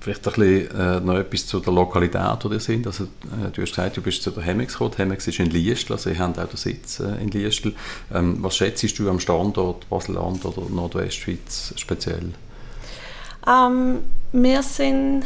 Vielleicht 0.00 0.26
ein 0.26 0.32
bisschen, 0.32 0.80
äh, 0.80 1.00
noch 1.00 1.16
etwas 1.16 1.46
zu 1.46 1.60
der 1.60 1.74
Lokalität, 1.74 2.38
wo 2.42 2.48
ihr 2.48 2.60
sind. 2.60 2.86
Also, 2.86 3.04
äh, 3.04 3.50
du 3.52 3.60
hast 3.60 3.70
gesagt, 3.70 3.98
du 3.98 4.00
bist 4.00 4.22
zu 4.22 4.30
der 4.30 4.42
Hemex 4.42 4.72
gekommen. 4.72 4.94
Hemex 4.96 5.26
ist 5.26 5.38
in 5.38 5.50
Liestl, 5.50 5.92
also 5.92 6.08
ihr 6.08 6.18
habt 6.18 6.38
auch 6.38 6.48
den 6.48 6.56
Sitz 6.56 7.00
äh, 7.00 7.22
in 7.22 7.30
Liestl. 7.30 7.74
Ähm, 8.12 8.38
was 8.40 8.56
schätzt 8.56 8.98
du 8.98 9.10
am 9.10 9.20
Standort 9.20 9.88
Basel-Land 9.90 10.46
oder 10.46 10.62
Nordwestschweiz 10.70 11.74
speziell? 11.76 12.32
Ähm, 13.46 13.98
wir 14.32 14.62
sind 14.62 15.24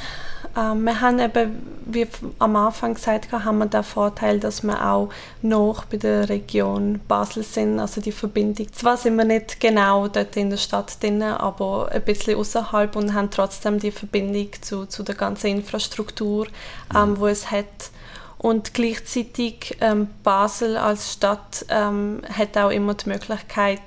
wir 0.54 1.00
haben 1.00 1.18
eben, 1.18 1.66
wie 1.86 2.06
am 2.38 2.54
Anfang 2.54 2.94
gesagt 2.94 3.32
haben 3.32 3.58
wir 3.58 3.66
den 3.66 3.82
Vorteil, 3.82 4.38
dass 4.38 4.62
wir 4.62 4.84
auch 4.88 5.08
noch 5.42 5.84
bei 5.86 5.96
der 5.96 6.28
Region 6.28 7.00
Basel 7.08 7.42
sind, 7.42 7.80
also 7.80 8.00
die 8.00 8.12
Verbindung. 8.12 8.72
Zwar 8.72 8.96
sind 8.96 9.16
wir 9.16 9.24
nicht 9.24 9.58
genau 9.58 10.06
dort 10.06 10.36
in 10.36 10.50
der 10.50 10.56
Stadt 10.56 11.02
drin, 11.02 11.22
aber 11.22 11.90
ein 11.90 12.02
bisschen 12.02 12.38
außerhalb 12.38 12.94
und 12.94 13.14
haben 13.14 13.30
trotzdem 13.30 13.80
die 13.80 13.90
Verbindung 13.90 14.48
zu, 14.60 14.86
zu 14.86 15.02
der 15.02 15.16
ganzen 15.16 15.48
Infrastruktur, 15.48 16.46
ähm, 16.94 17.10
mhm. 17.10 17.18
wo 17.18 17.26
es 17.26 17.50
hat. 17.50 17.90
Und 18.38 18.74
gleichzeitig 18.74 19.76
ähm, 19.80 20.08
Basel 20.22 20.76
als 20.76 21.14
Stadt 21.14 21.64
ähm, 21.70 22.20
hat 22.30 22.56
auch 22.58 22.70
immer 22.70 22.94
die 22.94 23.08
Möglichkeit, 23.08 23.80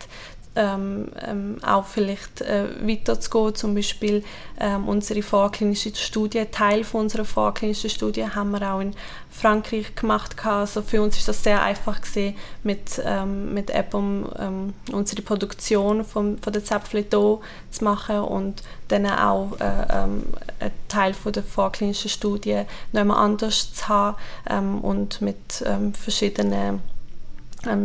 ähm, 0.58 1.10
ähm, 1.22 1.58
auch 1.64 1.86
vielleicht 1.86 2.42
äh, 2.42 2.66
weiterzugehen. 2.82 3.54
Zum 3.56 3.76
Beispiel 3.76 4.24
ähm, 4.60 4.88
unsere 4.88 5.22
vorklinische 5.22 5.96
Studie, 5.96 6.46
Teil 6.52 6.84
von 6.84 7.02
unserer 7.02 7.26
vorklinischen 7.26 7.92
Studie 7.92 8.26
haben 8.28 8.52
wir 8.52 8.74
auch 8.74 8.80
in 8.80 8.94
Frankreich 9.30 9.94
gemacht. 9.96 10.36
Also 10.44 10.82
für 10.82 11.02
uns 11.04 11.18
ist 11.18 11.28
das 11.28 11.44
sehr 11.44 11.62
einfach 11.62 12.02
gewesen, 12.02 12.36
mit, 12.64 13.00
ähm, 13.06 13.54
mit 13.54 13.70
Apple 13.70 14.34
ähm, 14.40 14.74
unsere 14.92 15.22
Produktion 15.22 16.04
von, 16.04 16.40
von 16.40 16.54
der 16.54 16.64
Zäpfchen 16.64 17.06
zu 17.10 17.84
machen 17.84 18.20
und 18.20 18.64
dann 18.88 19.06
auch 19.06 19.52
äh, 19.60 19.64
einen 19.64 20.34
Teil 20.88 21.14
von 21.14 21.34
der 21.34 21.44
vorklinischen 21.44 22.10
Studie 22.10 22.64
noch 22.94 23.02
einmal 23.02 23.24
anders 23.24 23.74
zu 23.74 23.88
haben 23.88 24.18
ähm, 24.50 24.80
und 24.80 25.22
mit 25.22 25.64
verschiedenen 25.94 26.82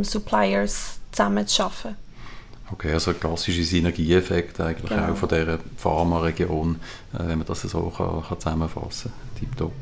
Suppliers 0.02 1.00
zusammen 1.11 1.47
zu 1.47 1.64
arbeiten. 1.64 2.01
Okay, 2.73 2.93
also 2.93 3.11
ein 3.11 3.21
klassischer 3.21 3.62
Synergieeffekt 3.62 4.61
eigentlich 4.61 4.91
genau. 4.91 5.12
auch 5.12 5.17
von 5.17 5.29
dieser 5.29 5.59
Pharma-Region, 5.76 6.76
äh, 7.12 7.19
wenn 7.19 7.38
man 7.38 7.47
das 7.47 7.62
so 7.62 7.93
kann, 7.97 8.23
kann 8.26 8.41
zusammenfassen 8.41 9.12
kann. 9.12 9.41
Tipptopp. 9.41 9.73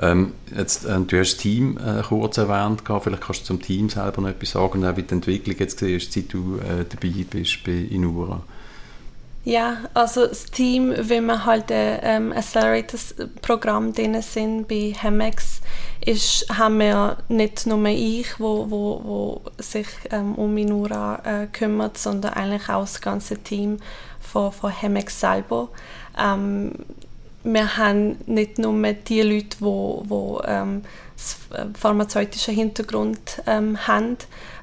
Ähm, 0.00 0.32
jetzt, 0.56 0.84
äh, 0.84 1.00
du 1.00 1.18
hast 1.18 1.34
das 1.34 1.36
Team 1.36 1.78
äh, 1.78 2.02
kurz 2.02 2.38
erwähnt, 2.38 2.82
vielleicht 2.84 3.22
kannst 3.22 3.40
du 3.42 3.44
zum 3.46 3.62
Team 3.62 3.88
selber 3.88 4.22
noch 4.22 4.28
etwas 4.28 4.50
sagen 4.50 4.80
und 4.80 4.84
auch 4.86 4.96
wie 4.96 5.02
die 5.02 5.14
Entwicklung 5.14 5.56
jetzt 5.58 5.78
gesehen 5.78 6.00
seit 6.00 6.32
du 6.32 6.58
äh, 6.58 6.84
dabei 6.88 7.24
bist 7.28 7.64
bei 7.64 7.72
Inura. 7.72 8.42
Ja, 9.48 9.78
also 9.94 10.26
das 10.26 10.44
Team, 10.44 10.92
wenn 10.94 11.24
wir 11.24 11.46
halt 11.46 11.72
ein 11.72 12.00
ähm, 12.02 12.32
Accelerator-Programm 12.32 13.94
drin 13.94 14.20
sind 14.20 14.68
bei 14.68 14.94
Hemex, 14.94 15.62
ist, 16.04 16.44
haben 16.58 16.78
wir 16.80 17.16
nicht 17.30 17.66
nur 17.66 17.82
ich, 17.86 18.38
wo, 18.38 18.70
wo, 18.70 19.00
wo 19.02 19.42
sich 19.56 19.86
ähm, 20.10 20.34
um 20.34 20.52
Minura 20.52 21.22
äh, 21.24 21.46
kümmert, 21.46 21.96
sondern 21.96 22.34
eigentlich 22.34 22.68
auch 22.68 22.82
das 22.82 23.00
ganze 23.00 23.38
Team 23.38 23.78
von, 24.20 24.52
von 24.52 24.70
Hemex 24.70 25.18
selber. 25.18 25.70
Ähm, 26.18 26.72
wir 27.44 27.76
haben 27.76 28.18
nicht 28.26 28.58
nur 28.58 28.72
die 28.92 29.22
Leute, 29.22 29.56
die, 29.60 30.08
die 30.08 30.38
ähm, 30.46 30.82
äh, 31.50 31.64
pharmazeutischen 31.76 32.54
Hintergrund 32.54 33.42
ähm, 33.46 33.86
haben, 33.86 34.16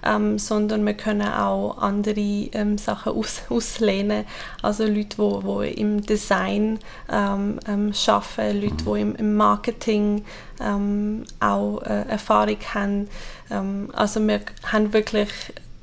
ähm, 0.03 0.39
sondern 0.39 0.85
wir 0.85 0.93
können 0.93 1.27
auch 1.27 1.77
andere 1.77 2.19
ähm, 2.19 2.77
Sachen 2.77 3.13
aus, 3.13 3.41
auslehnen. 3.49 4.25
Also 4.61 4.85
Leute, 4.85 5.17
die, 5.17 5.73
die 5.73 5.81
im 5.81 6.01
Design 6.01 6.79
ähm, 7.11 7.59
ähm 7.67 7.93
arbeiten, 8.07 8.61
Leute, 8.61 8.83
die 8.85 9.01
im, 9.01 9.15
im 9.15 9.35
Marketing 9.35 10.23
ähm, 10.61 11.23
auch 11.39 11.81
äh, 11.81 12.07
Erfahrung 12.07 12.57
haben. 12.73 13.07
Also 13.93 14.25
wir 14.25 14.41
haben 14.63 14.91
wirklich 14.91 15.29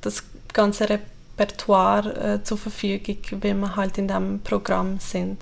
das 0.00 0.24
ganze 0.52 0.88
Repertoire 0.90 2.34
äh, 2.34 2.42
zur 2.42 2.58
Verfügung, 2.58 3.18
wie 3.40 3.54
wir 3.54 3.76
halt 3.76 3.98
in 3.98 4.08
diesem 4.08 4.40
Programm 4.40 4.98
sind. 4.98 5.38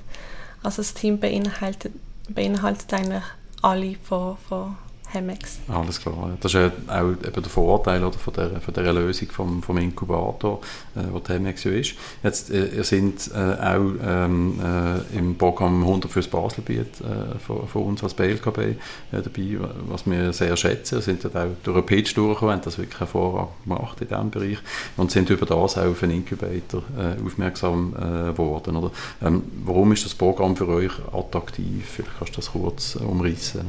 Also 0.62 0.83
das 0.83 0.95
Team 0.95 1.19
beinhaltet, 1.19 1.93
beinhaltet 2.29 2.93
eigentlich 2.93 3.23
alle 3.62 3.97
von, 3.97 4.37
von 4.49 4.76
Hemex. 5.12 5.59
Alles 5.69 6.00
klar. 6.00 6.37
Das 6.40 6.55
ist 6.55 6.73
auch 6.87 7.11
eben 7.11 7.33
der 7.33 7.43
Vorteil 7.45 8.05
oder, 8.05 8.19
von, 8.19 8.33
der, 8.33 8.61
von 8.61 8.73
dieser 8.73 8.93
Lösung 8.93 9.29
vom, 9.29 9.62
vom 9.62 9.76
Inkubator, 9.79 10.61
äh, 10.95 11.00
wo 11.11 11.19
die 11.19 11.33
Hemex 11.33 11.64
ja 11.64 11.73
ist. 11.73 11.95
Jetzt, 12.23 12.50
äh, 12.50 12.67
ihr 12.76 12.85
seid 12.85 13.31
äh, 13.35 13.61
auch 13.61 13.90
ähm, 14.05 14.61
äh, 14.62 15.19
im 15.19 15.37
Programm 15.37 15.83
100 15.83 16.11
fürs 16.11 16.29
Baselbiet 16.29 17.00
äh, 17.00 17.38
von, 17.38 17.67
von, 17.67 17.83
uns 17.83 18.02
als 18.05 18.14
BLKB 18.14 18.59
äh, 18.59 18.76
dabei, 19.11 19.59
was 19.88 20.07
wir 20.07 20.33
sehr 20.33 20.57
schätzen. 20.57 21.00
Sind 21.00 21.25
dort 21.25 21.37
auch 21.37 21.49
durch 21.64 21.76
einen 21.76 21.87
Pitch 21.87 22.17
durchgekommen, 22.17 22.55
haben 22.55 22.62
das 22.62 22.79
wirklich 22.79 23.00
hervorragend 23.00 23.64
gemacht 23.64 24.00
in 24.00 24.09
diesem 24.09 24.31
Bereich 24.31 24.59
und 24.97 25.11
sind 25.11 25.29
über 25.31 25.47
das 25.47 25.76
auch 25.76 25.87
auf 25.87 26.02
einen 26.02 26.12
Incubator 26.12 26.83
äh, 26.97 27.25
aufmerksam 27.25 27.93
geworden. 27.93 28.76
Oder? 28.76 28.90
Ähm, 29.23 29.43
warum 29.64 29.93
ist 29.93 30.05
das 30.05 30.14
Programm 30.14 30.57
für 30.57 30.69
euch 30.69 30.93
attraktiv? 31.12 31.85
Vielleicht 31.85 32.19
kannst 32.19 32.33
du 32.35 32.37
das 32.37 32.52
kurz 32.52 32.97
umreißen. 32.97 33.61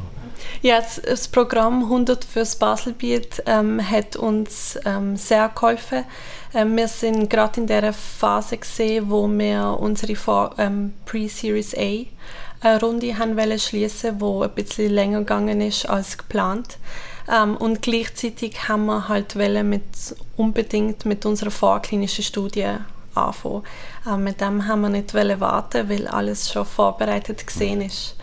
Ja, 0.61 0.79
das, 0.79 1.27
Programm 1.27 1.83
100 1.83 2.23
fürs 2.23 2.55
Baselbiet 2.55 3.43
ähm, 3.45 3.81
hat 3.81 4.15
uns 4.15 4.79
ähm, 4.85 5.15
sehr 5.17 5.49
geholfen. 5.49 6.05
Ähm, 6.53 6.75
wir 6.75 6.87
sind 6.87 7.29
gerade 7.29 7.61
in 7.61 7.67
der 7.67 7.93
Phase 7.93 8.57
gesehen, 8.57 9.09
wo 9.09 9.27
wir 9.27 9.77
unsere 9.79 10.15
ähm, 10.57 10.93
Pre-Series 11.05 11.75
A 11.75 12.05
äh, 12.63 12.75
Runde 12.81 13.17
haben 13.17 13.37
schließen, 13.59 14.21
wo 14.21 14.43
ein 14.43 14.51
bisschen 14.51 14.91
länger 14.91 15.19
gegangen 15.19 15.61
ist 15.61 15.89
als 15.89 16.17
geplant. 16.17 16.77
Um, 17.27 17.33
ähm, 17.33 17.57
und 17.57 17.81
gleichzeitig 17.81 18.67
haben 18.67 18.85
wir 18.87 19.07
halt 19.07 19.35
mit, 19.35 19.83
unbedingt 20.37 21.05
mit 21.05 21.25
unserer 21.25 21.51
vorklinischen 21.51 22.23
Studie 22.23 22.67
anfangen. 23.13 23.63
Um, 24.05 24.13
ähm, 24.13 24.23
mit 24.23 24.41
dem 24.41 24.67
haben 24.67 24.81
wir 24.81 24.89
nicht 24.89 25.13
warten, 25.13 25.89
weil 25.89 26.07
alles 26.07 26.51
schon 26.51 26.65
vorbereitet 26.65 27.45
gesehen 27.45 27.81
ist. 27.81 28.15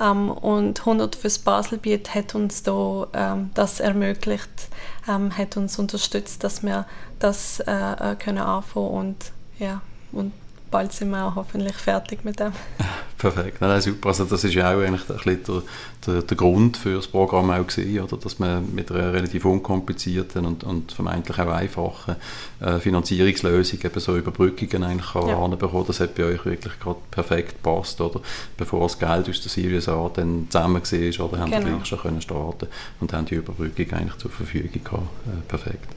Ähm, 0.00 0.30
und 0.30 0.80
100 0.80 1.14
fürs 1.16 1.38
Baselbiet 1.38 2.14
hat 2.14 2.34
uns 2.34 2.62
da, 2.62 3.06
ähm, 3.12 3.50
das 3.54 3.80
ermöglicht, 3.80 4.68
ähm, 5.08 5.36
hat 5.36 5.56
uns 5.56 5.78
unterstützt, 5.78 6.42
dass 6.42 6.62
wir 6.62 6.86
das 7.18 7.60
äh, 7.60 7.72
äh 7.72 8.16
können 8.16 8.38
anfangen 8.38 8.88
und 8.88 9.16
ja 9.58 9.80
und 10.12 10.32
bald 10.70 10.92
sind 10.92 11.10
wir 11.10 11.24
auch 11.24 11.36
hoffentlich 11.36 11.76
fertig 11.76 12.24
mit 12.24 12.40
dem. 12.40 12.52
Perfekt, 13.16 13.60
nein, 13.60 13.80
super. 13.80 14.08
Also 14.08 14.24
das 14.24 14.42
ist 14.44 14.54
ja 14.54 14.74
auch 14.74 14.80
eigentlich 14.80 15.08
ein 15.08 15.16
bisschen 15.16 15.40
der, 15.46 15.62
der, 16.06 16.22
der 16.22 16.36
Grund 16.36 16.76
für 16.76 16.96
das 16.96 17.06
Programm 17.06 17.50
auch 17.50 17.66
gewesen, 17.66 18.00
oder? 18.00 18.16
dass 18.16 18.38
man 18.38 18.74
mit 18.74 18.90
einer 18.90 19.12
relativ 19.12 19.44
unkomplizierten 19.44 20.44
und, 20.44 20.64
und 20.64 20.92
vermeintlich 20.92 21.38
auch 21.38 21.48
einfachen 21.48 22.16
äh, 22.60 22.78
Finanzierungslösung 22.80 23.78
eben 23.82 24.00
so 24.00 24.16
Überbrückungen 24.16 24.82
eigentlich 24.82 25.12
kann 25.12 25.28
ja. 25.28 25.38
anbekommen. 25.38 25.84
Das 25.86 26.00
hat 26.00 26.14
bei 26.16 26.24
euch 26.24 26.44
wirklich 26.44 26.78
gerade 26.80 26.98
perfekt 27.10 27.62
gepasst, 27.62 28.00
oder? 28.00 28.20
Bevor 28.56 28.82
das 28.82 28.98
Geld 28.98 29.28
aus 29.28 29.40
der 29.40 29.50
Series 29.50 29.88
A 29.88 30.10
dann 30.12 30.48
zusammen 30.50 30.82
war, 30.82 31.26
oder 31.26 31.38
haben 31.38 31.50
genau. 31.50 31.76
gleich 31.76 31.86
schon 31.86 32.00
können 32.00 32.20
starten 32.20 32.66
und 33.00 33.12
haben 33.12 33.26
die 33.26 33.36
Überbrückung 33.36 33.92
eigentlich 33.92 34.18
zur 34.18 34.30
Verfügung 34.30 34.82
gehabt. 34.82 35.02
Äh, 35.26 35.48
perfekt. 35.48 35.88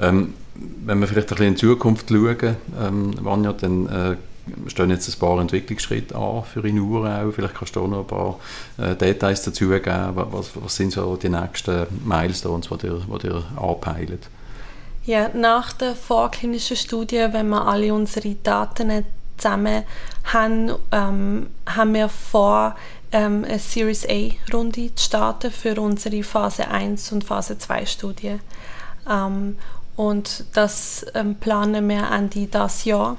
Ähm, 0.00 0.34
wenn 0.54 1.00
wir 1.00 1.08
vielleicht 1.08 1.28
ein 1.32 1.36
bisschen 1.36 1.46
in 1.48 1.54
die 1.54 1.60
Zukunft 1.60 2.08
schauen, 2.08 2.56
ähm, 2.80 3.14
Vanja, 3.20 3.52
dann 3.52 3.86
äh, 3.86 4.16
stehen 4.66 4.90
jetzt 4.90 5.08
ein 5.08 5.18
paar 5.18 5.40
Entwicklungsschritte 5.40 6.14
an 6.14 6.44
für 6.44 6.66
Inura 6.66 7.22
auch. 7.22 7.32
Vielleicht 7.32 7.54
kannst 7.54 7.76
du 7.76 7.82
auch 7.82 7.88
noch 7.88 8.00
ein 8.00 8.06
paar 8.06 8.38
äh, 8.78 8.96
Details 8.96 9.42
dazu 9.42 9.68
geben. 9.68 10.12
Was, 10.14 10.50
was 10.54 10.76
sind 10.76 10.92
so 10.92 11.16
die 11.16 11.28
nächsten 11.28 11.86
Milestones, 12.04 12.68
die 12.68 12.86
ihr, 12.86 13.02
die 13.22 13.26
ihr 13.26 13.44
anpeilt? 13.56 14.28
Ja, 15.04 15.30
nach 15.34 15.72
der 15.72 15.96
vorklinischen 15.96 16.76
Studie, 16.76 17.26
wenn 17.30 17.48
wir 17.48 17.66
alle 17.66 17.92
unsere 17.92 18.34
Daten 18.36 19.04
zusammen 19.36 19.82
haben, 20.24 20.72
ähm, 20.92 21.48
haben 21.66 21.94
wir 21.94 22.08
vor, 22.08 22.76
ähm, 23.10 23.44
eine 23.44 23.58
Series 23.58 24.06
A-Runde 24.08 24.94
zu 24.94 25.04
starten 25.04 25.50
für 25.50 25.80
unsere 25.80 26.22
Phase 26.22 26.68
1 26.68 27.12
und 27.12 27.24
Phase 27.24 27.58
2 27.58 27.86
Studie. 27.86 28.38
Ähm, 29.10 29.56
und 29.96 30.44
das 30.54 31.04
ähm, 31.14 31.34
planen 31.34 31.88
wir 31.88 32.10
Ende 32.10 32.46
dieses 32.46 32.84
Jahr 32.84 33.16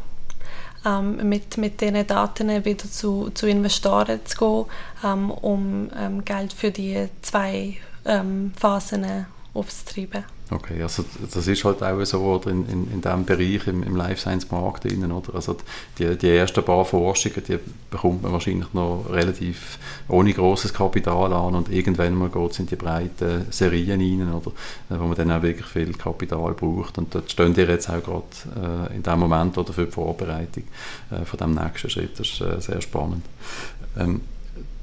ähm, 0.86 1.28
mit, 1.30 1.58
mit 1.58 1.82
diesen 1.82 2.06
Daten 2.06 2.66
wieder 2.66 2.90
zu, 2.90 3.30
zu 3.34 3.48
Investoren 3.48 4.20
zu 4.25 4.38
gehen, 4.38 4.66
ähm, 5.04 5.32
um 5.32 5.90
ähm, 5.98 6.25
Geld 6.25 6.54
für 6.54 6.72
die 6.72 7.08
zwei 7.22 7.78
ähm, 8.06 8.54
Phasen 8.58 9.25
aufzutreiben. 9.54 10.24
Okay, 10.54 10.84
also 10.84 11.04
das 11.34 11.48
ist 11.48 11.64
halt 11.64 11.82
auch 11.82 12.04
so 12.06 12.20
oder 12.22 12.52
in, 12.52 12.68
in, 12.68 12.92
in 12.92 13.02
diesem 13.02 13.26
Bereich 13.26 13.66
im, 13.66 13.82
im 13.82 13.96
Life 13.96 14.22
Science 14.22 14.52
Markt 14.52 14.84
drin, 14.84 15.12
oder? 15.12 15.34
Also 15.34 15.58
die, 15.98 16.16
die 16.16 16.30
ersten 16.30 16.64
paar 16.64 16.86
Forschungen, 16.86 17.44
die 17.48 17.58
bekommt 17.90 18.22
man 18.22 18.34
wahrscheinlich 18.34 18.72
noch 18.74 19.06
relativ 19.10 19.80
ohne 20.08 20.32
großes 20.32 20.74
Kapital 20.74 21.34
an 21.34 21.56
und 21.56 21.72
irgendwann 21.72 22.14
mal 22.16 22.30
geht 22.30 22.52
es 22.52 22.60
in 22.60 22.68
die 22.68 22.76
breiten 22.76 23.52
Serien 23.52 24.00
rein, 24.00 24.32
oder? 24.34 24.52
Äh, 24.92 25.00
wo 25.00 25.06
man 25.06 25.16
dann 25.16 25.32
auch 25.32 25.42
wirklich 25.42 25.68
viel 25.68 25.94
Kapital 25.94 26.54
braucht 26.54 27.00
und 27.00 27.16
dort 27.16 27.32
stehen 27.32 27.54
die 27.54 27.62
jetzt 27.62 27.90
auch 27.90 28.04
gerade 28.04 28.90
äh, 28.92 28.96
in 28.96 29.02
dem 29.02 29.20
Moment 29.20 29.58
oder 29.58 29.74
für 29.74 29.86
die 29.86 29.92
Vorbereitung 29.92 30.66
äh, 31.10 31.26
von 31.26 31.40
dem 31.40 31.56
nächsten 31.56 31.90
Schritt. 31.90 32.20
Das 32.20 32.28
ist 32.28 32.42
äh, 32.42 32.62
sehr 32.62 32.82
spannend. 32.82 33.26
Ähm, 33.98 34.22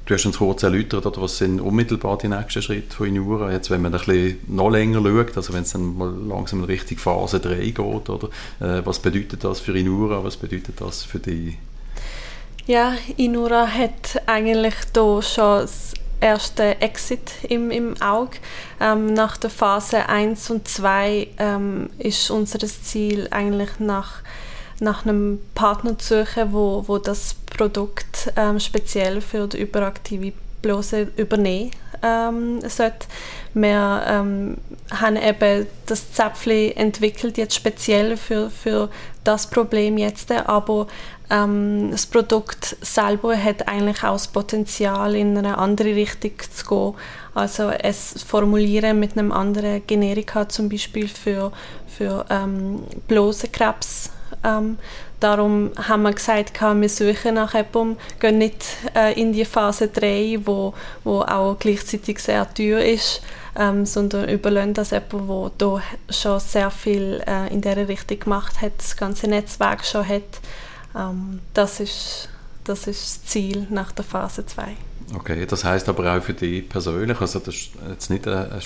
Du 0.05 0.15
hast 0.15 0.25
uns 0.25 0.39
kurz 0.39 0.63
erläutert, 0.63 1.05
oder 1.05 1.21
was 1.21 1.37
sind 1.37 1.61
unmittelbar 1.61 2.17
die 2.17 2.27
nächsten 2.27 2.61
Schritte 2.61 2.95
von 2.95 3.07
Inura. 3.07 3.51
Jetzt, 3.51 3.69
wenn 3.69 3.81
man 3.81 3.93
ein 3.93 3.99
bisschen 3.99 4.39
noch 4.47 4.69
länger 4.69 5.01
schaut, 5.01 5.37
also 5.37 5.53
wenn 5.53 5.61
es 5.61 5.71
dann 5.71 5.95
mal 5.95 6.13
langsam 6.27 6.59
in 6.59 6.65
Richtung 6.65 6.97
Phase 6.97 7.39
3 7.39 7.55
geht, 7.57 7.79
oder, 7.79 8.29
äh, 8.59 8.81
was 8.83 8.99
bedeutet 8.99 9.43
das 9.43 9.59
für 9.59 9.77
Inura, 9.77 10.23
was 10.23 10.37
bedeutet 10.37 10.81
das 10.81 11.03
für 11.03 11.19
dich? 11.19 11.57
Ja, 12.65 12.93
Inura 13.17 13.67
hat 13.67 14.21
eigentlich 14.25 14.75
da 14.93 15.21
schon 15.21 15.61
das 15.61 15.93
erste 16.19 16.81
Exit 16.81 17.31
im, 17.49 17.71
im 17.71 18.01
Auge. 18.01 18.37
Ähm, 18.79 19.13
nach 19.13 19.37
der 19.37 19.49
Phase 19.49 20.07
1 20.07 20.49
und 20.49 20.67
2 20.67 21.27
ähm, 21.37 21.89
ist 21.97 22.29
unser 22.31 22.59
Ziel 22.59 23.27
eigentlich 23.31 23.79
nach 23.79 24.21
nach 24.81 25.05
einem 25.05 25.39
Partner 25.55 25.97
zu 25.97 26.25
suchen, 26.25 26.53
wo, 26.53 26.83
wo 26.87 26.97
das 26.97 27.35
Produkt 27.57 28.33
ähm, 28.35 28.59
speziell 28.59 29.21
für 29.21 29.47
die 29.47 29.61
überaktive 29.61 30.33
Blase 30.61 31.07
übernehmen 31.17 31.71
ähm, 32.03 32.61
sollte. 32.67 33.07
Wir 33.53 34.03
ähm, 34.07 34.57
haben 34.91 35.17
eben 35.17 35.67
das 35.85 36.13
Zäpfchen 36.13 36.75
entwickelt, 36.75 37.37
jetzt 37.37 37.55
speziell 37.55 38.17
für, 38.17 38.49
für 38.49 38.89
das 39.23 39.47
Problem 39.47 39.97
jetzt, 39.97 40.31
aber 40.31 40.87
ähm, 41.29 41.91
das 41.91 42.07
Produkt 42.07 42.75
selber 42.81 43.35
hat 43.37 43.67
eigentlich 43.67 44.03
auch 44.03 44.13
das 44.13 44.27
Potenzial, 44.27 45.15
in 45.15 45.37
eine 45.37 45.57
andere 45.57 45.95
Richtung 45.95 46.31
zu 46.53 46.65
gehen. 46.65 46.93
Also 47.35 47.69
es 47.69 48.23
formulieren 48.23 48.99
mit 48.99 49.17
einem 49.17 49.31
anderen 49.31 49.85
Generika 49.85 50.49
zum 50.49 50.69
Beispiel 50.69 51.07
für, 51.07 51.51
für 51.87 52.25
ähm, 52.29 52.83
Blasenkrebs 53.07 54.09
ähm, 54.43 54.77
darum 55.19 55.71
haben 55.77 56.03
wir 56.03 56.13
gesagt, 56.13 56.61
wir 56.61 56.89
suchen 56.89 57.35
nach 57.35 57.53
jemandem, 57.53 57.97
gehen 58.19 58.37
nicht 58.37 58.65
äh, 58.95 59.19
in 59.19 59.33
die 59.33 59.45
Phase 59.45 59.87
3, 59.87 60.39
wo, 60.43 60.73
wo 61.03 61.21
auch 61.21 61.57
gleichzeitig 61.59 62.19
sehr 62.19 62.51
teuer 62.53 62.81
ist, 62.81 63.21
ähm, 63.55 63.85
sondern 63.85 64.29
überlassen 64.29 64.73
das 64.73 64.91
jemand, 64.91 65.61
der 65.61 65.67
hier 65.67 65.81
schon 66.09 66.39
sehr 66.39 66.71
viel 66.71 67.21
äh, 67.27 67.53
in 67.53 67.61
dieser 67.61 67.87
Richtung 67.87 68.19
gemacht 68.19 68.61
hat, 68.61 68.73
das 68.77 68.95
ganze 68.97 69.27
Netzwerk 69.27 69.85
schon 69.85 70.07
hat. 70.07 70.41
Ähm, 70.95 71.39
das, 71.53 71.79
ist, 71.79 72.29
das 72.63 72.87
ist 72.87 73.21
das 73.21 73.25
Ziel 73.25 73.67
nach 73.69 73.91
der 73.91 74.05
Phase 74.05 74.45
2. 74.45 74.75
Okay, 75.15 75.45
das 75.45 75.65
heißt 75.65 75.89
aber 75.89 76.15
auch 76.15 76.23
für 76.23 76.33
dich 76.33 76.67
persönlich, 76.69 77.19
also 77.19 77.39
das 77.39 77.55
ist 77.55 77.71
jetzt 77.89 78.09
nicht 78.09 78.27
ein 78.27 78.61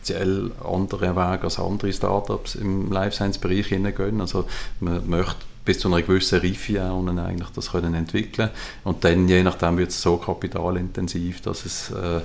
speziell 0.00 0.50
anderer 0.64 1.14
Weg 1.14 1.44
als 1.44 1.58
andere 1.58 1.92
Startups 1.92 2.54
im 2.54 2.90
Life 2.90 3.14
Science 3.14 3.38
Bereich 3.38 3.66
hineingehen. 3.66 4.20
Also 4.20 4.46
man 4.80 5.08
möchte 5.08 5.36
bis 5.64 5.78
zu 5.78 5.88
einer 5.88 6.02
gewissen 6.02 6.40
Reife 6.40 6.82
auch 6.82 6.98
und 6.98 7.18
eigentlich 7.18 7.50
das 7.50 7.70
können 7.70 7.94
entwickeln 7.94 8.50
und 8.84 9.04
dann 9.04 9.28
je 9.28 9.42
nachdem 9.42 9.76
wird 9.78 9.90
es 9.90 10.00
so 10.00 10.16
kapitalintensiv, 10.16 11.42
dass 11.42 11.66
es 11.66 11.90
äh, 11.90 12.20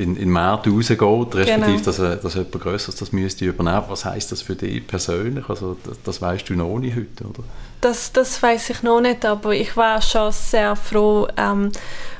in, 0.00 0.16
in 0.16 0.30
Märkte 0.30 0.70
rausgeht, 0.70 1.34
respektive 1.34 1.72
genau. 1.72 1.84
dass, 1.84 1.98
äh, 1.98 2.16
dass 2.16 2.34
jemand 2.34 2.52
Größeres 2.52 2.96
das 2.96 3.12
müsste 3.12 3.44
übernehmen. 3.44 3.84
Was 3.88 4.04
heißt 4.04 4.32
das 4.32 4.42
für 4.42 4.56
dich 4.56 4.86
persönlich? 4.86 5.48
Also 5.48 5.76
das, 5.84 6.02
das 6.02 6.22
weißt 6.22 6.48
du 6.48 6.54
noch 6.54 6.78
nicht 6.78 6.96
heute, 6.96 7.24
oder? 7.24 7.44
Das, 7.80 8.12
das 8.12 8.42
weiß 8.42 8.70
ich 8.70 8.82
noch 8.82 9.00
nicht, 9.00 9.24
aber 9.24 9.54
ich 9.54 9.76
war 9.76 10.00
schon 10.00 10.32
sehr 10.32 10.76
froh 10.76 11.28
ähm, 11.36 11.72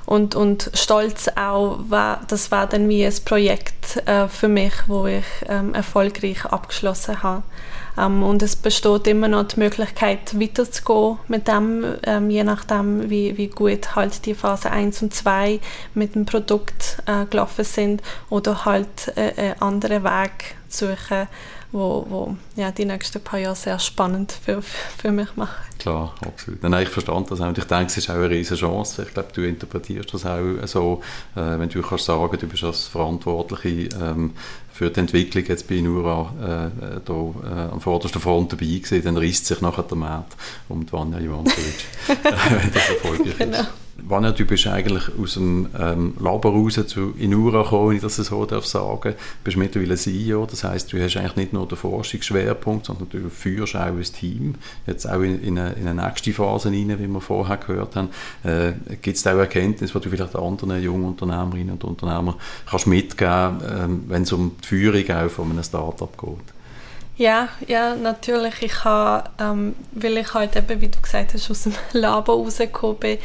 und, 0.06 0.34
und 0.34 0.70
stolz 0.74 1.28
auch, 1.28 1.78
war, 1.88 2.20
das 2.28 2.50
war 2.50 2.66
dann 2.66 2.88
wie 2.88 3.06
ein 3.06 3.14
Projekt 3.24 3.96
äh, 4.06 4.28
für 4.28 4.48
mich, 4.48 4.72
wo 4.88 5.06
ich 5.06 5.24
ähm, 5.48 5.72
erfolgreich 5.74 6.44
abgeschlossen 6.44 7.22
habe. 7.22 7.42
Ähm, 7.98 8.22
und 8.22 8.42
es 8.42 8.56
besteht 8.56 9.06
immer 9.06 9.28
noch 9.28 9.44
die 9.44 9.60
Möglichkeit, 9.60 10.38
weiterzugehen 10.38 11.18
mit 11.28 11.48
dem, 11.48 11.84
ähm, 12.04 12.30
je 12.30 12.44
nachdem, 12.44 13.10
wie, 13.10 13.36
wie 13.36 13.48
gut 13.48 13.94
halt 13.94 14.24
die 14.26 14.34
Phase 14.34 14.70
1 14.70 15.02
und 15.02 15.14
2 15.14 15.60
mit 15.94 16.14
dem 16.14 16.24
Produkt 16.24 16.98
äh, 17.06 17.26
gelaufen 17.26 17.64
sind 17.64 18.02
oder 18.30 18.64
halt 18.64 19.12
äh, 19.16 19.32
einen 19.36 19.62
anderen 19.62 20.04
Weg 20.04 20.56
suchen, 20.68 21.28
wo, 21.72 22.06
wo 22.08 22.36
ja, 22.54 22.70
die 22.70 22.84
nächsten 22.84 23.22
paar 23.22 23.40
Jahre 23.40 23.56
sehr 23.56 23.78
spannend 23.78 24.32
für, 24.32 24.62
für 24.62 25.10
mich 25.10 25.34
machen. 25.36 25.54
Klar, 25.78 26.14
absolut. 26.24 26.62
Nein, 26.62 26.82
ich 26.84 26.88
verstand 26.88 27.30
das 27.30 27.40
auch. 27.40 27.48
Und 27.48 27.58
ich 27.58 27.64
denke, 27.64 27.86
es 27.86 27.96
ist 27.96 28.10
auch 28.10 28.14
eine 28.14 28.30
riesige 28.30 28.60
Chance. 28.60 29.04
Ich 29.06 29.14
glaube, 29.14 29.30
du 29.32 29.42
interpretierst 29.46 30.12
das 30.12 30.26
auch 30.26 30.66
so, 30.66 31.02
äh, 31.34 31.58
wenn 31.58 31.68
du 31.68 31.82
kannst 31.82 32.04
sagen, 32.04 32.38
du 32.38 32.46
bist 32.46 32.62
als 32.62 32.86
Verantwortliche 32.86 33.88
ähm, 33.96 34.32
für 34.72 34.90
die 34.90 35.00
Entwicklung 35.00 35.44
jetzt 35.46 35.68
bei 35.68 35.80
Nura 35.80 36.32
äh, 36.40 37.00
da, 37.04 37.12
äh, 37.12 37.72
an 37.72 37.80
vorderster 37.80 38.20
Front 38.20 38.52
dabei 38.52 38.66
gewesen, 38.66 39.02
dann 39.02 39.16
reißt 39.16 39.46
sich 39.46 39.60
nachher 39.60 39.82
der 39.82 39.96
Markt 39.96 40.36
um 40.68 40.84
die 40.86 40.92
Vanja 40.92 41.18
Ivantovic, 41.18 41.84
wenn 42.06 42.72
das 42.72 42.90
erfolgreich 42.90 43.38
genau. 43.38 43.60
ist. 43.60 43.81
Vanja, 43.96 44.32
du 44.32 44.44
bist 44.46 44.66
eigentlich 44.66 45.04
aus 45.20 45.34
dem 45.34 45.68
ähm, 45.78 46.14
Labor 46.18 46.52
raus 46.52 46.80
zu 46.86 47.14
Inura 47.18 47.62
gekommen, 47.62 47.90
wenn 47.90 47.96
ich 47.96 48.02
das 48.02 48.16
so 48.16 48.46
darf 48.46 48.64
sagen. 48.64 49.12
Du 49.12 49.44
bist 49.44 49.56
mittlerweile 49.56 49.96
CEO, 49.96 50.46
das 50.46 50.64
heißt, 50.64 50.92
du 50.92 51.02
hast 51.02 51.16
eigentlich 51.16 51.36
nicht 51.36 51.52
nur 51.52 51.68
den 51.68 51.76
Forschungsschwerpunkt, 51.76 52.86
sondern 52.86 53.08
du 53.10 53.28
führst 53.28 53.76
auch 53.76 53.80
ein 53.80 54.02
Team, 54.02 54.54
jetzt 54.86 55.06
auch 55.06 55.20
in, 55.20 55.42
in, 55.42 55.58
eine, 55.58 55.72
in 55.74 55.86
eine 55.86 56.02
nächste 56.02 56.32
Phase 56.32 56.70
rein, 56.70 56.98
wie 56.98 57.06
wir 57.06 57.20
vorher 57.20 57.58
gehört 57.58 57.94
haben. 57.96 58.08
Äh, 58.44 58.72
Gibt 59.02 59.18
es 59.18 59.26
auch 59.26 59.38
Erkenntnisse, 59.38 59.92
die 59.92 60.04
du 60.04 60.10
vielleicht 60.10 60.36
anderen 60.36 60.82
jungen 60.82 61.04
Unternehmerinnen 61.04 61.72
und 61.72 61.84
Unternehmern 61.84 62.36
kannst 62.68 62.86
mitgeben, 62.86 63.60
ähm, 63.68 64.04
wenn 64.08 64.22
es 64.22 64.32
um 64.32 64.56
die 64.62 64.66
Führung 64.66 65.10
auch 65.10 65.30
von 65.30 65.50
einem 65.50 65.62
Start-up 65.62 66.16
geht? 66.18 66.52
Ja, 67.16 67.50
ja, 67.68 67.94
natürlich. 67.94 68.62
Ich 68.62 68.84
habe, 68.84 69.28
ähm, 69.38 69.74
weil 69.92 70.16
ich 70.16 70.32
halt 70.32 70.56
eben, 70.56 70.80
wie 70.80 70.88
du 70.88 71.00
gesagt 71.00 71.34
hast, 71.34 71.50
aus 71.50 71.64
dem 71.64 71.74
Labor 71.92 72.36
rausgekommen 72.36 72.98
bin, 72.98 73.18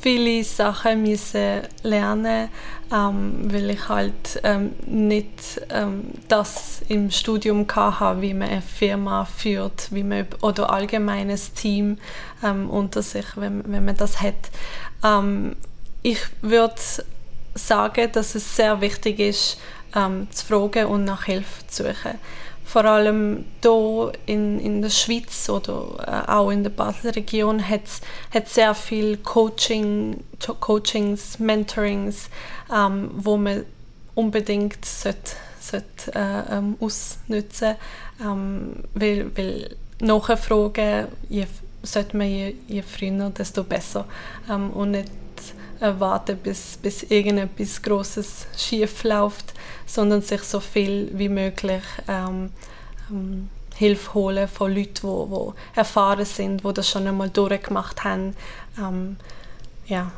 viele 0.00 0.44
Sachen 0.44 1.02
müssen 1.02 1.62
lernen, 1.82 2.48
ähm, 2.92 3.52
weil 3.52 3.70
ich 3.70 3.88
halt 3.88 4.40
ähm, 4.44 4.74
nicht 4.86 5.60
ähm, 5.70 6.12
das 6.28 6.82
im 6.88 7.10
Studium 7.10 7.66
hatte, 7.74 8.20
wie 8.22 8.34
man 8.34 8.48
eine 8.48 8.62
Firma 8.62 9.24
führt, 9.24 9.92
wie 9.92 10.04
man 10.04 10.26
oder 10.40 10.70
allgemeines 10.70 11.52
Team 11.52 11.98
ähm, 12.42 12.70
unter 12.70 13.02
sich, 13.02 13.26
wenn, 13.36 13.62
wenn 13.70 13.84
man 13.84 13.96
das 13.96 14.20
hat. 14.20 14.50
Ähm, 15.04 15.56
ich 16.02 16.20
würde 16.42 16.76
sagen, 17.54 18.08
dass 18.12 18.34
es 18.34 18.56
sehr 18.56 18.80
wichtig 18.80 19.18
ist, 19.18 19.60
ähm, 19.94 20.28
zu 20.30 20.46
fragen 20.46 20.86
und 20.86 21.04
nach 21.04 21.24
Hilfe 21.24 21.66
zu 21.66 21.84
suchen 21.84 22.18
vor 22.68 22.84
allem 22.84 23.46
hier 23.62 24.12
in, 24.26 24.60
in 24.60 24.82
der 24.82 24.90
Schweiz 24.90 25.48
oder 25.48 26.26
äh, 26.26 26.30
auch 26.30 26.50
in 26.50 26.62
der 26.62 26.70
Basler 26.70 27.16
Region 27.16 27.66
hat 27.66 27.80
es 28.34 28.54
sehr 28.54 28.74
viel 28.74 29.16
Coaching, 29.16 30.22
Coachings, 30.60 31.38
Mentorings, 31.38 32.28
ähm, 32.70 33.10
wo 33.14 33.38
man 33.38 33.64
unbedingt 34.14 34.84
sollte, 34.84 35.32
sollte, 35.60 36.14
äh, 36.14 36.56
ähm, 36.58 36.76
ausnutzen 36.78 37.76
ähm, 38.22 38.84
weil, 38.92 39.34
weil 39.34 39.76
nachfragen 40.02 41.06
sollte 41.82 42.16
man 42.18 42.28
je, 42.28 42.54
je 42.66 42.82
früher, 42.82 43.30
desto 43.30 43.64
besser 43.64 44.04
ähm, 44.50 44.70
und 44.70 44.90
nicht 44.90 45.08
warten, 45.80 46.36
bis, 46.38 46.78
bis 46.80 47.04
irgendetwas 47.04 47.82
Großes 47.82 48.46
schief 48.56 49.04
läuft, 49.04 49.54
sondern 49.86 50.22
sich 50.22 50.42
so 50.42 50.60
viel 50.60 51.10
wie 51.12 51.28
möglich 51.28 51.82
ähm, 52.08 52.50
ähm, 53.10 53.48
Hilfe 53.76 54.14
holen 54.14 54.48
von 54.48 54.74
Leuten, 54.74 54.94
die, 54.94 55.36
die 55.36 55.78
erfahren 55.78 56.24
sind, 56.24 56.64
die 56.64 56.72
das 56.72 56.88
schon 56.88 57.06
einmal 57.06 57.30
durchgemacht 57.30 58.02
haben. 58.04 58.34
Ähm, 58.78 59.16
ja. 59.86 60.10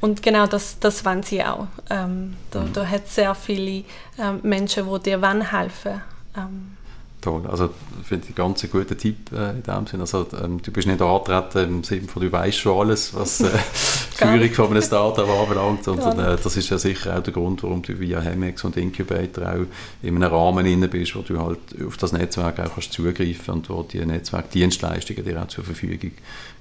Und 0.00 0.22
genau 0.22 0.46
das, 0.46 0.78
das 0.78 1.04
wollen 1.04 1.22
sie 1.22 1.44
auch. 1.44 1.66
Ähm, 1.90 2.36
da, 2.50 2.60
mhm. 2.60 2.72
da 2.72 2.86
hat 2.86 3.04
es 3.06 3.16
sehr 3.16 3.34
viele 3.34 3.84
ähm, 4.18 4.40
Menschen, 4.42 4.88
die 4.90 5.00
dir 5.00 5.50
helfen 5.50 6.02
wollen. 6.34 6.76
Toll, 7.20 7.46
also 7.48 7.68
finde 8.02 8.28
ich 8.30 8.34
ganz 8.34 8.62
einen 8.62 8.72
guten 8.72 8.96
Tipp 8.96 9.30
äh, 9.32 9.50
in 9.50 9.62
dem 9.62 9.86
Sinne. 9.86 10.02
Also 10.02 10.26
ähm, 10.42 10.62
du 10.62 10.72
bist 10.72 10.88
nicht 10.88 11.02
angetreten 11.02 11.68
im 11.68 11.84
Sinne 11.84 12.08
von, 12.08 12.22
du 12.22 12.32
weißt 12.32 12.58
schon 12.58 12.78
alles, 12.78 13.12
was 13.14 13.42
äh, 13.42 13.48
Führung 14.14 14.50
von 14.50 14.70
einem 14.70 14.82
Startup 14.82 15.28
anbelangt, 15.28 15.84
sondern 15.84 16.18
äh, 16.18 16.36
das 16.42 16.56
ist 16.56 16.70
ja 16.70 16.78
sicher 16.78 17.18
auch 17.18 17.22
der 17.22 17.34
Grund, 17.34 17.62
warum 17.62 17.82
du 17.82 17.98
via 18.00 18.20
Hemex 18.20 18.64
und 18.64 18.78
Incubator 18.78 19.46
auch 19.46 19.66
in 20.02 20.16
einem 20.16 20.32
Rahmen 20.32 20.64
inne 20.64 20.88
bist, 20.88 21.14
wo 21.14 21.20
du 21.20 21.38
halt 21.38 21.58
auf 21.86 21.98
das 21.98 22.12
Netzwerk 22.12 22.58
auch 22.58 22.74
kannst 22.74 22.94
zugreifen 22.94 23.54
und 23.54 23.68
wo 23.68 23.82
die 23.82 24.04
Netzwerkdienstleistungen 24.04 25.22
dir 25.22 25.42
auch 25.42 25.48
zur 25.48 25.64
Verfügung 25.64 26.12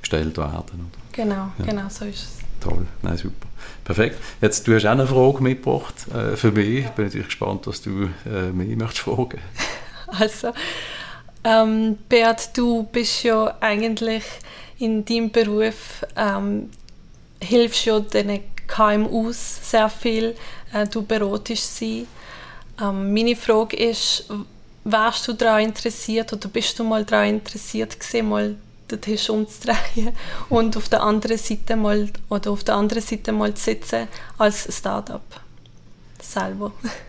gestellt 0.02 0.38
werden. 0.38 0.52
Oder? 0.52 1.13
Genau, 1.13 1.52
ja. 1.58 1.65
genau 1.65 1.88
so 1.88 2.04
ist 2.04 2.24
es. 2.24 2.30
Toll, 2.60 2.86
nein, 3.02 3.15
super. 3.15 3.48
Perfekt. 3.86 4.17
Jetzt, 4.41 4.67
du 4.67 4.76
hast 4.76 4.86
auch 4.86 4.91
eine 4.91 5.08
Frage 5.08 5.41
mitgebracht 5.41 5.95
äh, 6.13 6.36
für 6.36 6.52
mich. 6.52 6.80
Ich 6.80 6.89
bin 6.89 7.06
natürlich 7.06 7.28
gespannt, 7.28 7.65
was 7.65 7.82
du 7.82 8.10
äh, 8.26 8.52
mir 8.52 8.76
möchtest 8.76 9.00
fragen 9.00 9.39
Also, 10.19 10.54
ähm, 11.43 11.98
Beat, 12.10 12.58
du 12.58 12.84
bist 12.84 13.24
ja 13.24 13.56
eigentlich 13.62 14.24
in 14.78 15.06
deinem 15.06 15.32
Beruf, 15.32 16.06
ähm, 16.15 16.69
hilfst 17.41 17.86
ja 17.86 18.00
den 18.00 18.41
KMUs 18.67 19.69
sehr 19.69 19.89
viel, 19.89 20.36
äh, 20.74 20.88
du 20.88 21.02
beratest 21.02 21.78
sie. 21.78 22.08
Ähm, 22.82 23.13
meine 23.13 23.36
Frage 23.36 23.78
ist, 23.78 24.26
wärst 24.84 25.28
du 25.28 25.34
daran 25.34 25.63
interessiert 25.63 26.32
oder 26.34 26.48
bist 26.48 26.78
du 26.80 26.84
mal 26.84 27.04
daran 27.06 27.30
interessiert 27.30 28.00
gewesen, 28.00 28.30
mal 28.30 28.56
den 28.89 29.02
Tisch 29.02 29.30
umzudrehen 29.30 30.13
und 30.50 30.76
auf 30.78 30.89
der 30.89 31.04
anderen 31.04 31.38
Seite 31.38 31.76
mal 31.76 32.10
oder 32.30 32.52
auf 32.52 32.63
der 32.63 32.76
anderen 32.76 33.04
Seite 33.04 33.32
mal 33.32 33.54
zu 33.54 33.63
sitzen 33.65 34.08
als 34.38 34.67
Startup 34.76 35.22
selber? 36.22 36.72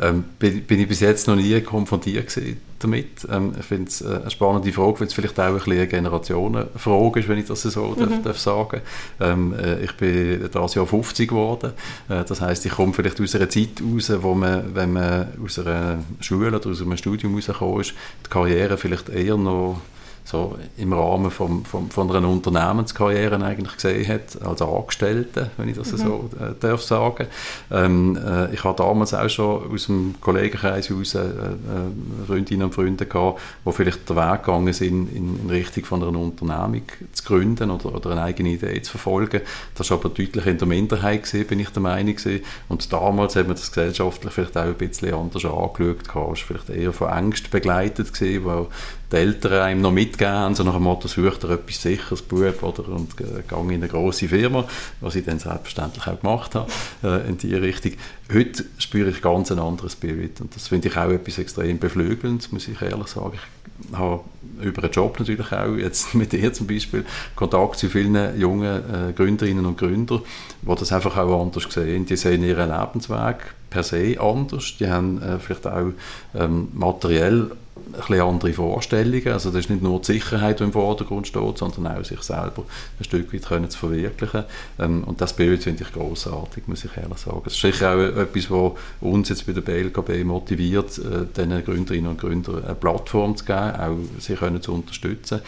ähm, 0.00 0.24
bin, 0.38 0.62
bin, 0.64 0.80
ich 0.80 0.88
bis 0.88 1.00
jetzt 1.00 1.26
noch 1.26 1.36
nie 1.36 1.60
konfrontiert 1.60 2.38
damit. 2.80 3.26
Ähm, 3.30 3.52
ich 3.58 3.64
finde 3.64 3.88
es 3.88 4.02
äh, 4.02 4.20
eine 4.20 4.30
spannende 4.30 4.72
Frage, 4.72 5.00
weil 5.00 5.06
es 5.06 5.14
vielleicht 5.14 5.38
auch 5.40 5.44
ein 5.44 5.54
bisschen 5.54 5.72
eine 5.72 5.86
Generationenfrage 5.86 7.20
ist, 7.20 7.28
wenn 7.28 7.38
ich 7.38 7.46
das 7.46 7.62
so 7.62 7.86
mhm. 7.86 8.00
darf, 8.00 8.22
darf 8.22 8.38
sagen 8.38 8.80
ähm, 9.20 9.54
äh, 9.54 9.84
Ich 9.84 9.92
bin 9.96 10.50
dieses 10.52 10.74
Jahr 10.74 10.86
50 10.86 11.28
geworden. 11.28 11.72
Äh, 12.08 12.24
das 12.24 12.40
heißt, 12.40 12.66
ich 12.66 12.72
komme 12.72 12.92
vielleicht 12.92 13.20
aus 13.20 13.34
einer 13.34 13.48
Zeit 13.48 13.80
raus, 13.82 14.12
wo 14.20 14.34
man, 14.34 14.74
wenn 14.74 14.92
man 14.92 15.28
aus 15.42 15.58
einer 15.58 15.98
Schule 16.20 16.48
oder 16.48 16.68
aus 16.68 16.82
einem 16.82 16.96
Studium 16.96 17.34
rausgekommen 17.34 17.80
ist, 17.80 17.94
die 18.24 18.30
Karriere 18.30 18.76
vielleicht 18.76 19.08
eher 19.08 19.36
noch 19.36 19.80
so 20.26 20.58
im 20.76 20.92
Rahmen 20.92 21.30
vom, 21.30 21.64
vom, 21.64 21.88
von 21.88 22.10
einer 22.10 22.28
Unternehmenskarriere 22.28 23.36
eigentlich 23.44 23.74
gesehen 23.74 24.08
hat, 24.08 24.42
als 24.42 24.60
Angestellte, 24.60 25.50
wenn 25.56 25.68
ich 25.68 25.76
das 25.76 25.92
mhm. 25.92 25.96
so 25.98 26.30
äh, 26.40 26.52
darf 26.58 26.82
sagen. 26.82 27.28
Ähm, 27.70 28.16
äh, 28.16 28.52
ich 28.52 28.64
habe 28.64 28.76
damals 28.76 29.14
auch 29.14 29.28
schon 29.28 29.72
aus 29.72 29.86
dem 29.86 30.16
Kollegenkreis 30.20 30.90
heraus 30.90 31.14
äh, 31.14 31.20
äh, 31.20 32.26
Freundinnen 32.26 32.64
und 32.64 32.74
Freunde 32.74 33.06
gehabt, 33.06 33.40
die 33.64 33.72
vielleicht 33.72 34.08
den 34.08 34.16
Weg 34.16 34.42
gegangen 34.42 34.72
sind, 34.72 35.14
in, 35.14 35.44
in 35.44 35.50
Richtung 35.50 35.84
von 35.84 36.02
einer 36.02 36.18
Unternehmung 36.18 36.82
zu 37.12 37.24
gründen 37.24 37.70
oder, 37.70 37.94
oder 37.94 38.10
eine 38.10 38.22
eigene 38.22 38.48
Idee 38.50 38.82
zu 38.82 38.90
verfolgen. 38.90 39.42
Das 39.76 39.90
war 39.90 39.98
aber 39.98 40.08
deutlich 40.08 40.44
in 40.44 40.58
der 40.58 40.66
Minderheit, 40.66 41.22
gewesen, 41.22 41.46
bin 41.46 41.60
ich 41.60 41.70
der 41.70 41.82
Meinung. 41.82 42.16
Gewesen. 42.16 42.44
Und 42.68 42.92
damals 42.92 43.36
hat 43.36 43.46
man 43.46 43.54
das 43.54 43.68
gesellschaftlich 43.68 44.32
vielleicht 44.32 44.58
auch 44.58 44.64
ein 44.64 44.74
bisschen 44.74 45.14
anders 45.14 45.44
angeschaut. 45.44 46.02
Es 46.02 46.14
war 46.14 46.34
vielleicht 46.34 46.70
eher 46.70 46.92
von 46.92 47.10
Ängsten 47.10 47.50
begleitet, 47.50 48.12
gewesen, 48.12 48.44
weil 48.44 48.66
die 49.12 49.16
Eltern 49.16 49.52
einem 49.62 49.82
noch 49.82 49.92
mitgeben 49.92 50.32
haben, 50.32 50.54
so 50.54 50.64
nach 50.64 50.74
dem 50.74 50.82
Motto, 50.82 51.08
sucht 51.08 51.44
er 51.44 51.50
etwas 51.50 51.80
sicheres, 51.80 52.22
Bub, 52.22 52.62
oder, 52.62 52.88
und 52.88 53.20
äh, 53.20 53.42
gang 53.46 53.70
in 53.70 53.82
eine 53.82 53.88
grosse 53.88 54.28
Firma, 54.28 54.64
was 55.00 55.14
ich 55.14 55.24
dann 55.24 55.38
selbstverständlich 55.38 56.06
auch 56.06 56.20
gemacht 56.20 56.54
habe, 56.54 56.70
äh, 57.04 57.28
in 57.28 57.38
diese 57.38 57.62
Richtung. 57.62 57.92
Heute 58.32 58.64
spüre 58.78 59.10
ich 59.10 59.22
ganz 59.22 59.50
einen 59.52 59.60
anderen 59.60 59.90
Spirit 59.90 60.40
und 60.40 60.54
das 60.56 60.68
finde 60.68 60.88
ich 60.88 60.96
auch 60.96 61.10
etwas 61.10 61.38
extrem 61.38 61.78
beflügelnd, 61.78 62.52
muss 62.52 62.66
ich 62.66 62.82
ehrlich 62.82 63.06
sagen. 63.06 63.34
Ich 63.34 63.96
habe 63.96 64.20
über 64.60 64.82
einen 64.82 64.92
Job 64.92 65.18
natürlich 65.18 65.52
auch, 65.52 65.76
jetzt 65.76 66.14
mit 66.14 66.32
dir 66.32 66.52
zum 66.52 66.66
Beispiel, 66.66 67.04
Kontakt 67.36 67.78
zu 67.78 67.88
vielen 67.88 68.38
jungen 68.38 69.10
äh, 69.10 69.12
Gründerinnen 69.12 69.66
und 69.66 69.78
Gründern, 69.78 70.22
die 70.62 70.74
das 70.74 70.92
einfach 70.92 71.16
auch 71.16 71.42
anders 71.42 71.66
sehen. 71.70 72.06
Die 72.06 72.16
sehen 72.16 72.42
ihren 72.42 72.70
Lebensweg 72.70 73.54
per 73.70 73.82
se 73.82 74.16
anders, 74.20 74.74
die 74.78 74.88
haben 74.88 75.20
äh, 75.22 75.38
vielleicht 75.38 75.66
auch 75.66 75.92
ähm, 76.34 76.68
materiell 76.72 77.50
ein 78.08 78.20
andere 78.20 78.52
Vorstellungen. 78.52 79.28
Also 79.28 79.50
das 79.50 79.60
ist 79.60 79.70
nicht 79.70 79.82
nur 79.82 80.00
die 80.00 80.06
Sicherheit, 80.06 80.60
die 80.60 80.64
im 80.64 80.72
Vordergrund 80.72 81.26
steht, 81.26 81.58
sondern 81.58 81.86
auch 81.86 82.04
sich 82.04 82.20
selber 82.22 82.64
ein 82.98 83.04
Stück 83.04 83.32
weit 83.32 83.44
können 83.44 83.70
zu 83.70 83.78
verwirklichen. 83.78 84.44
Ähm, 84.78 85.04
und 85.04 85.20
das 85.20 85.34
Bild 85.34 85.62
finde 85.62 85.84
ich 85.84 85.92
großartig, 85.92 86.64
muss 86.66 86.84
ich 86.84 86.96
ehrlich 86.96 87.18
sagen. 87.18 87.42
Es 87.46 87.54
ist 87.54 87.60
sicher 87.60 87.94
auch 87.94 87.98
etwas, 87.98 88.50
was 88.50 88.72
uns 89.00 89.28
jetzt 89.28 89.46
bei 89.46 89.52
der 89.52 89.60
BLKB 89.60 90.24
motiviert, 90.24 90.98
äh, 90.98 91.26
den 91.36 91.64
Gründerinnen 91.64 92.10
und 92.10 92.20
Gründern 92.20 92.64
eine 92.64 92.74
Plattform 92.74 93.36
zu 93.36 93.44
geben, 93.44 93.76
auch 93.76 93.96
sie 94.18 94.34
können 94.34 94.62
zu 94.62 94.72
unterstützen. 94.72 95.40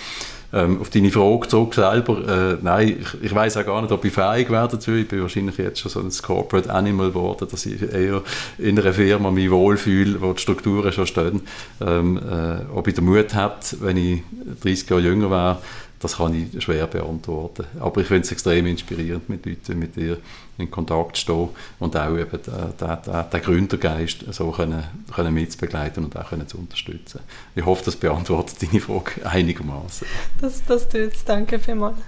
Ähm, 0.51 0.81
auf 0.81 0.89
deine 0.89 1.11
Frage 1.11 1.47
zurück 1.49 1.75
selber, 1.75 2.55
äh, 2.55 2.59
nein, 2.63 2.97
ich, 3.01 3.23
ich 3.23 3.35
weiß 3.35 3.59
auch 3.59 3.67
gar 3.67 3.83
nicht, 3.83 3.93
ob 3.93 4.03
ich 4.05 4.13
fähig 4.13 4.49
werde 4.49 4.77
dazu. 4.77 4.93
Ich 4.93 5.07
bin 5.07 5.21
wahrscheinlich 5.21 5.59
jetzt 5.59 5.81
schon 5.81 5.91
so 5.91 6.01
ein 6.01 6.11
Corporate 6.23 6.73
Animal 6.73 7.09
geworden, 7.09 7.47
dass 7.51 7.67
ich 7.67 7.83
eher 7.83 8.23
in 8.57 8.79
einer 8.79 8.95
Firma 8.95 9.31
mich 9.31 9.51
wohlfühle, 9.51 10.21
wo 10.23 10.33
die 10.33 10.41
Strukturen 10.41 10.91
schon 10.91 11.07
stehen. 11.07 11.43
Ähm, 11.81 12.17
äh, 12.17 12.75
ob 12.75 12.89
ich 12.89 12.95
den 12.95 13.05
Mut 13.05 13.35
hätte, 13.35 13.77
wenn 13.81 13.99
ich 13.99 14.23
30 14.63 14.89
Jahre 14.89 15.03
jünger 15.03 15.31
wäre, 15.31 15.59
das 16.01 16.17
kann 16.17 16.35
ich 16.35 16.63
schwer 16.63 16.87
beantworten. 16.87 17.65
Aber 17.81 18.01
ich 18.01 18.07
finde 18.07 18.23
es 18.23 18.33
extrem 18.33 18.67
inspirierend, 18.67 19.29
mit 19.29 19.47
Leuten 19.47 19.79
mit 19.79 19.97
dir 19.97 20.19
in 20.59 20.71
Kontakt 20.71 21.17
zu 21.17 21.23
stehen 21.23 21.49
und 21.79 21.97
auch 21.97 22.17
eben 22.17 22.31
den, 22.31 22.73
den, 22.81 23.31
den 23.33 23.43
Gründergeist 23.43 24.25
so 24.33 24.51
können, 24.51 24.85
können 25.15 25.35
mitzubegleiten 25.35 26.05
und 26.05 26.17
auch 26.17 26.29
können 26.31 26.47
zu 26.47 26.59
unterstützen. 26.59 27.21
Ich 27.55 27.65
hoffe, 27.65 27.85
das 27.85 27.97
beantwortet 27.97 28.63
deine 28.63 28.81
Frage 28.81 29.25
einigermaßen. 29.25 30.07
Das, 30.41 30.65
das 30.65 30.89
tut 30.89 31.15
es. 31.15 31.25
Danke 31.25 31.59
vielmals. 31.59 31.99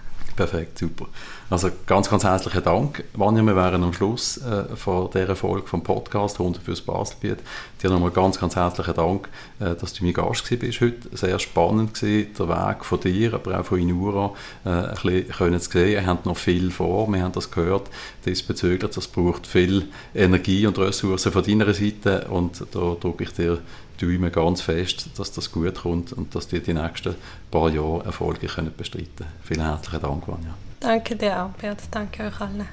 Perfekt, 0.40 0.78
super. 0.78 1.04
Also 1.50 1.68
ganz, 1.84 2.08
ganz 2.08 2.24
herzlichen 2.24 2.62
Dank. 2.62 3.04
Vanja, 3.12 3.42
wir 3.42 3.54
wären 3.54 3.82
am 3.82 3.92
Schluss 3.92 4.38
äh, 4.38 4.74
von 4.74 5.10
dieser 5.10 5.36
Folge 5.36 5.66
vom 5.66 5.82
Podcast 5.82 6.38
«Hunde 6.38 6.58
fürs 6.60 6.80
Baselbiet». 6.80 7.40
Dir 7.82 7.90
nochmal 7.90 8.10
ganz, 8.10 8.40
ganz 8.40 8.56
herzlichen 8.56 8.94
Dank, 8.94 9.28
äh, 9.58 9.74
dass 9.74 9.92
du 9.92 10.02
mein 10.02 10.14
Gast 10.14 10.48
bist 10.58 10.80
heute. 10.80 11.14
Sehr 11.14 11.38
spannend 11.38 11.92
gewesen, 11.92 12.30
der 12.38 12.48
Weg 12.48 12.86
von 12.86 13.00
dir, 13.00 13.34
aber 13.34 13.60
auch 13.60 13.66
von 13.66 13.80
Inura, 13.80 14.32
äh, 14.64 14.70
ein 14.70 14.94
bisschen 14.94 15.28
können 15.28 15.60
zu 15.60 15.70
sehen. 15.72 15.92
Ihr 15.92 16.06
habt 16.06 16.24
noch 16.24 16.38
viel 16.38 16.70
vor, 16.70 17.12
wir 17.12 17.22
haben 17.22 17.32
das 17.32 17.50
gehört 17.50 17.90
diesbezüglich. 18.24 18.92
Das 18.94 19.08
braucht 19.08 19.46
viel 19.46 19.88
Energie 20.14 20.66
und 20.66 20.78
Ressourcen 20.78 21.32
von 21.32 21.44
deiner 21.44 21.74
Seite 21.74 22.28
und 22.30 22.64
da 22.72 22.96
drücke 22.98 23.24
ich 23.24 23.32
dir 23.34 23.58
Daumen 24.00 24.32
ganz 24.32 24.62
fest, 24.62 25.10
dass 25.16 25.32
das 25.32 25.52
gut 25.52 25.82
kommt 25.82 26.12
und 26.12 26.34
dass 26.34 26.48
dir 26.48 26.60
die 26.60 26.74
nächsten 26.74 27.14
paar 27.50 27.68
Jahre 27.68 28.04
Erfolge 28.04 28.46
können 28.46 28.72
bestreiten 28.76 29.08
können. 29.16 29.30
Vielen 29.44 29.64
herzlichen 29.64 30.00
Dank, 30.00 30.28
Vanja. 30.28 30.54
Danke 30.80 31.16
dir 31.16 31.42
auch, 31.42 31.50
Bert. 31.60 31.80
Danke 31.90 32.24
euch 32.24 32.40
allen. 32.40 32.66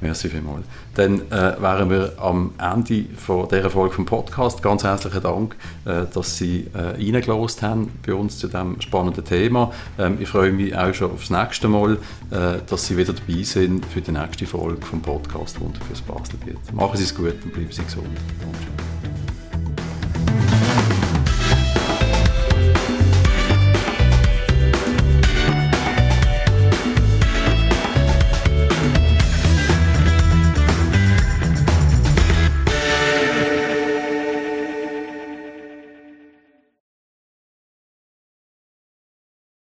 Merci 0.00 0.28
vielmals. 0.28 0.64
Dann 0.94 1.20
äh, 1.30 1.60
wären 1.60 1.88
wir 1.88 2.12
am 2.18 2.52
Ende 2.58 3.06
von 3.16 3.48
dieser 3.48 3.70
Folge 3.70 3.94
vom 3.94 4.04
Podcast. 4.04 4.62
Ganz 4.62 4.84
herzlichen 4.84 5.22
Dank, 5.22 5.56
äh, 5.84 6.04
dass 6.12 6.36
Sie 6.36 6.66
äh, 6.74 6.78
reingelost 6.78 7.62
haben 7.62 7.90
bei 8.06 8.12
uns 8.12 8.38
zu 8.38 8.46
diesem 8.46 8.80
spannenden 8.80 9.24
Thema. 9.24 9.72
Ähm, 9.98 10.18
ich 10.20 10.28
freue 10.28 10.52
mich 10.52 10.76
auch 10.76 10.92
schon 10.92 11.12
aufs 11.12 11.30
nächste 11.30 11.68
Mal, 11.68 11.94
äh, 12.30 12.58
dass 12.68 12.86
Sie 12.86 12.96
wieder 12.96 13.14
dabei 13.14 13.42
sind 13.42 13.86
für 13.86 14.02
die 14.02 14.12
nächste 14.12 14.46
Folge 14.46 14.84
vom 14.84 15.00
Podcast 15.00 15.58
rund 15.60 15.78
fürs 15.78 16.02
Baselbiet. 16.02 16.58
Machen 16.74 16.98
Sie 16.98 17.04
es 17.04 17.14
gut 17.14 17.34
und 17.44 17.52
bleiben 17.52 17.72
Sie 17.72 17.82
gesund. 17.82 18.06
Danke. 18.40 19.05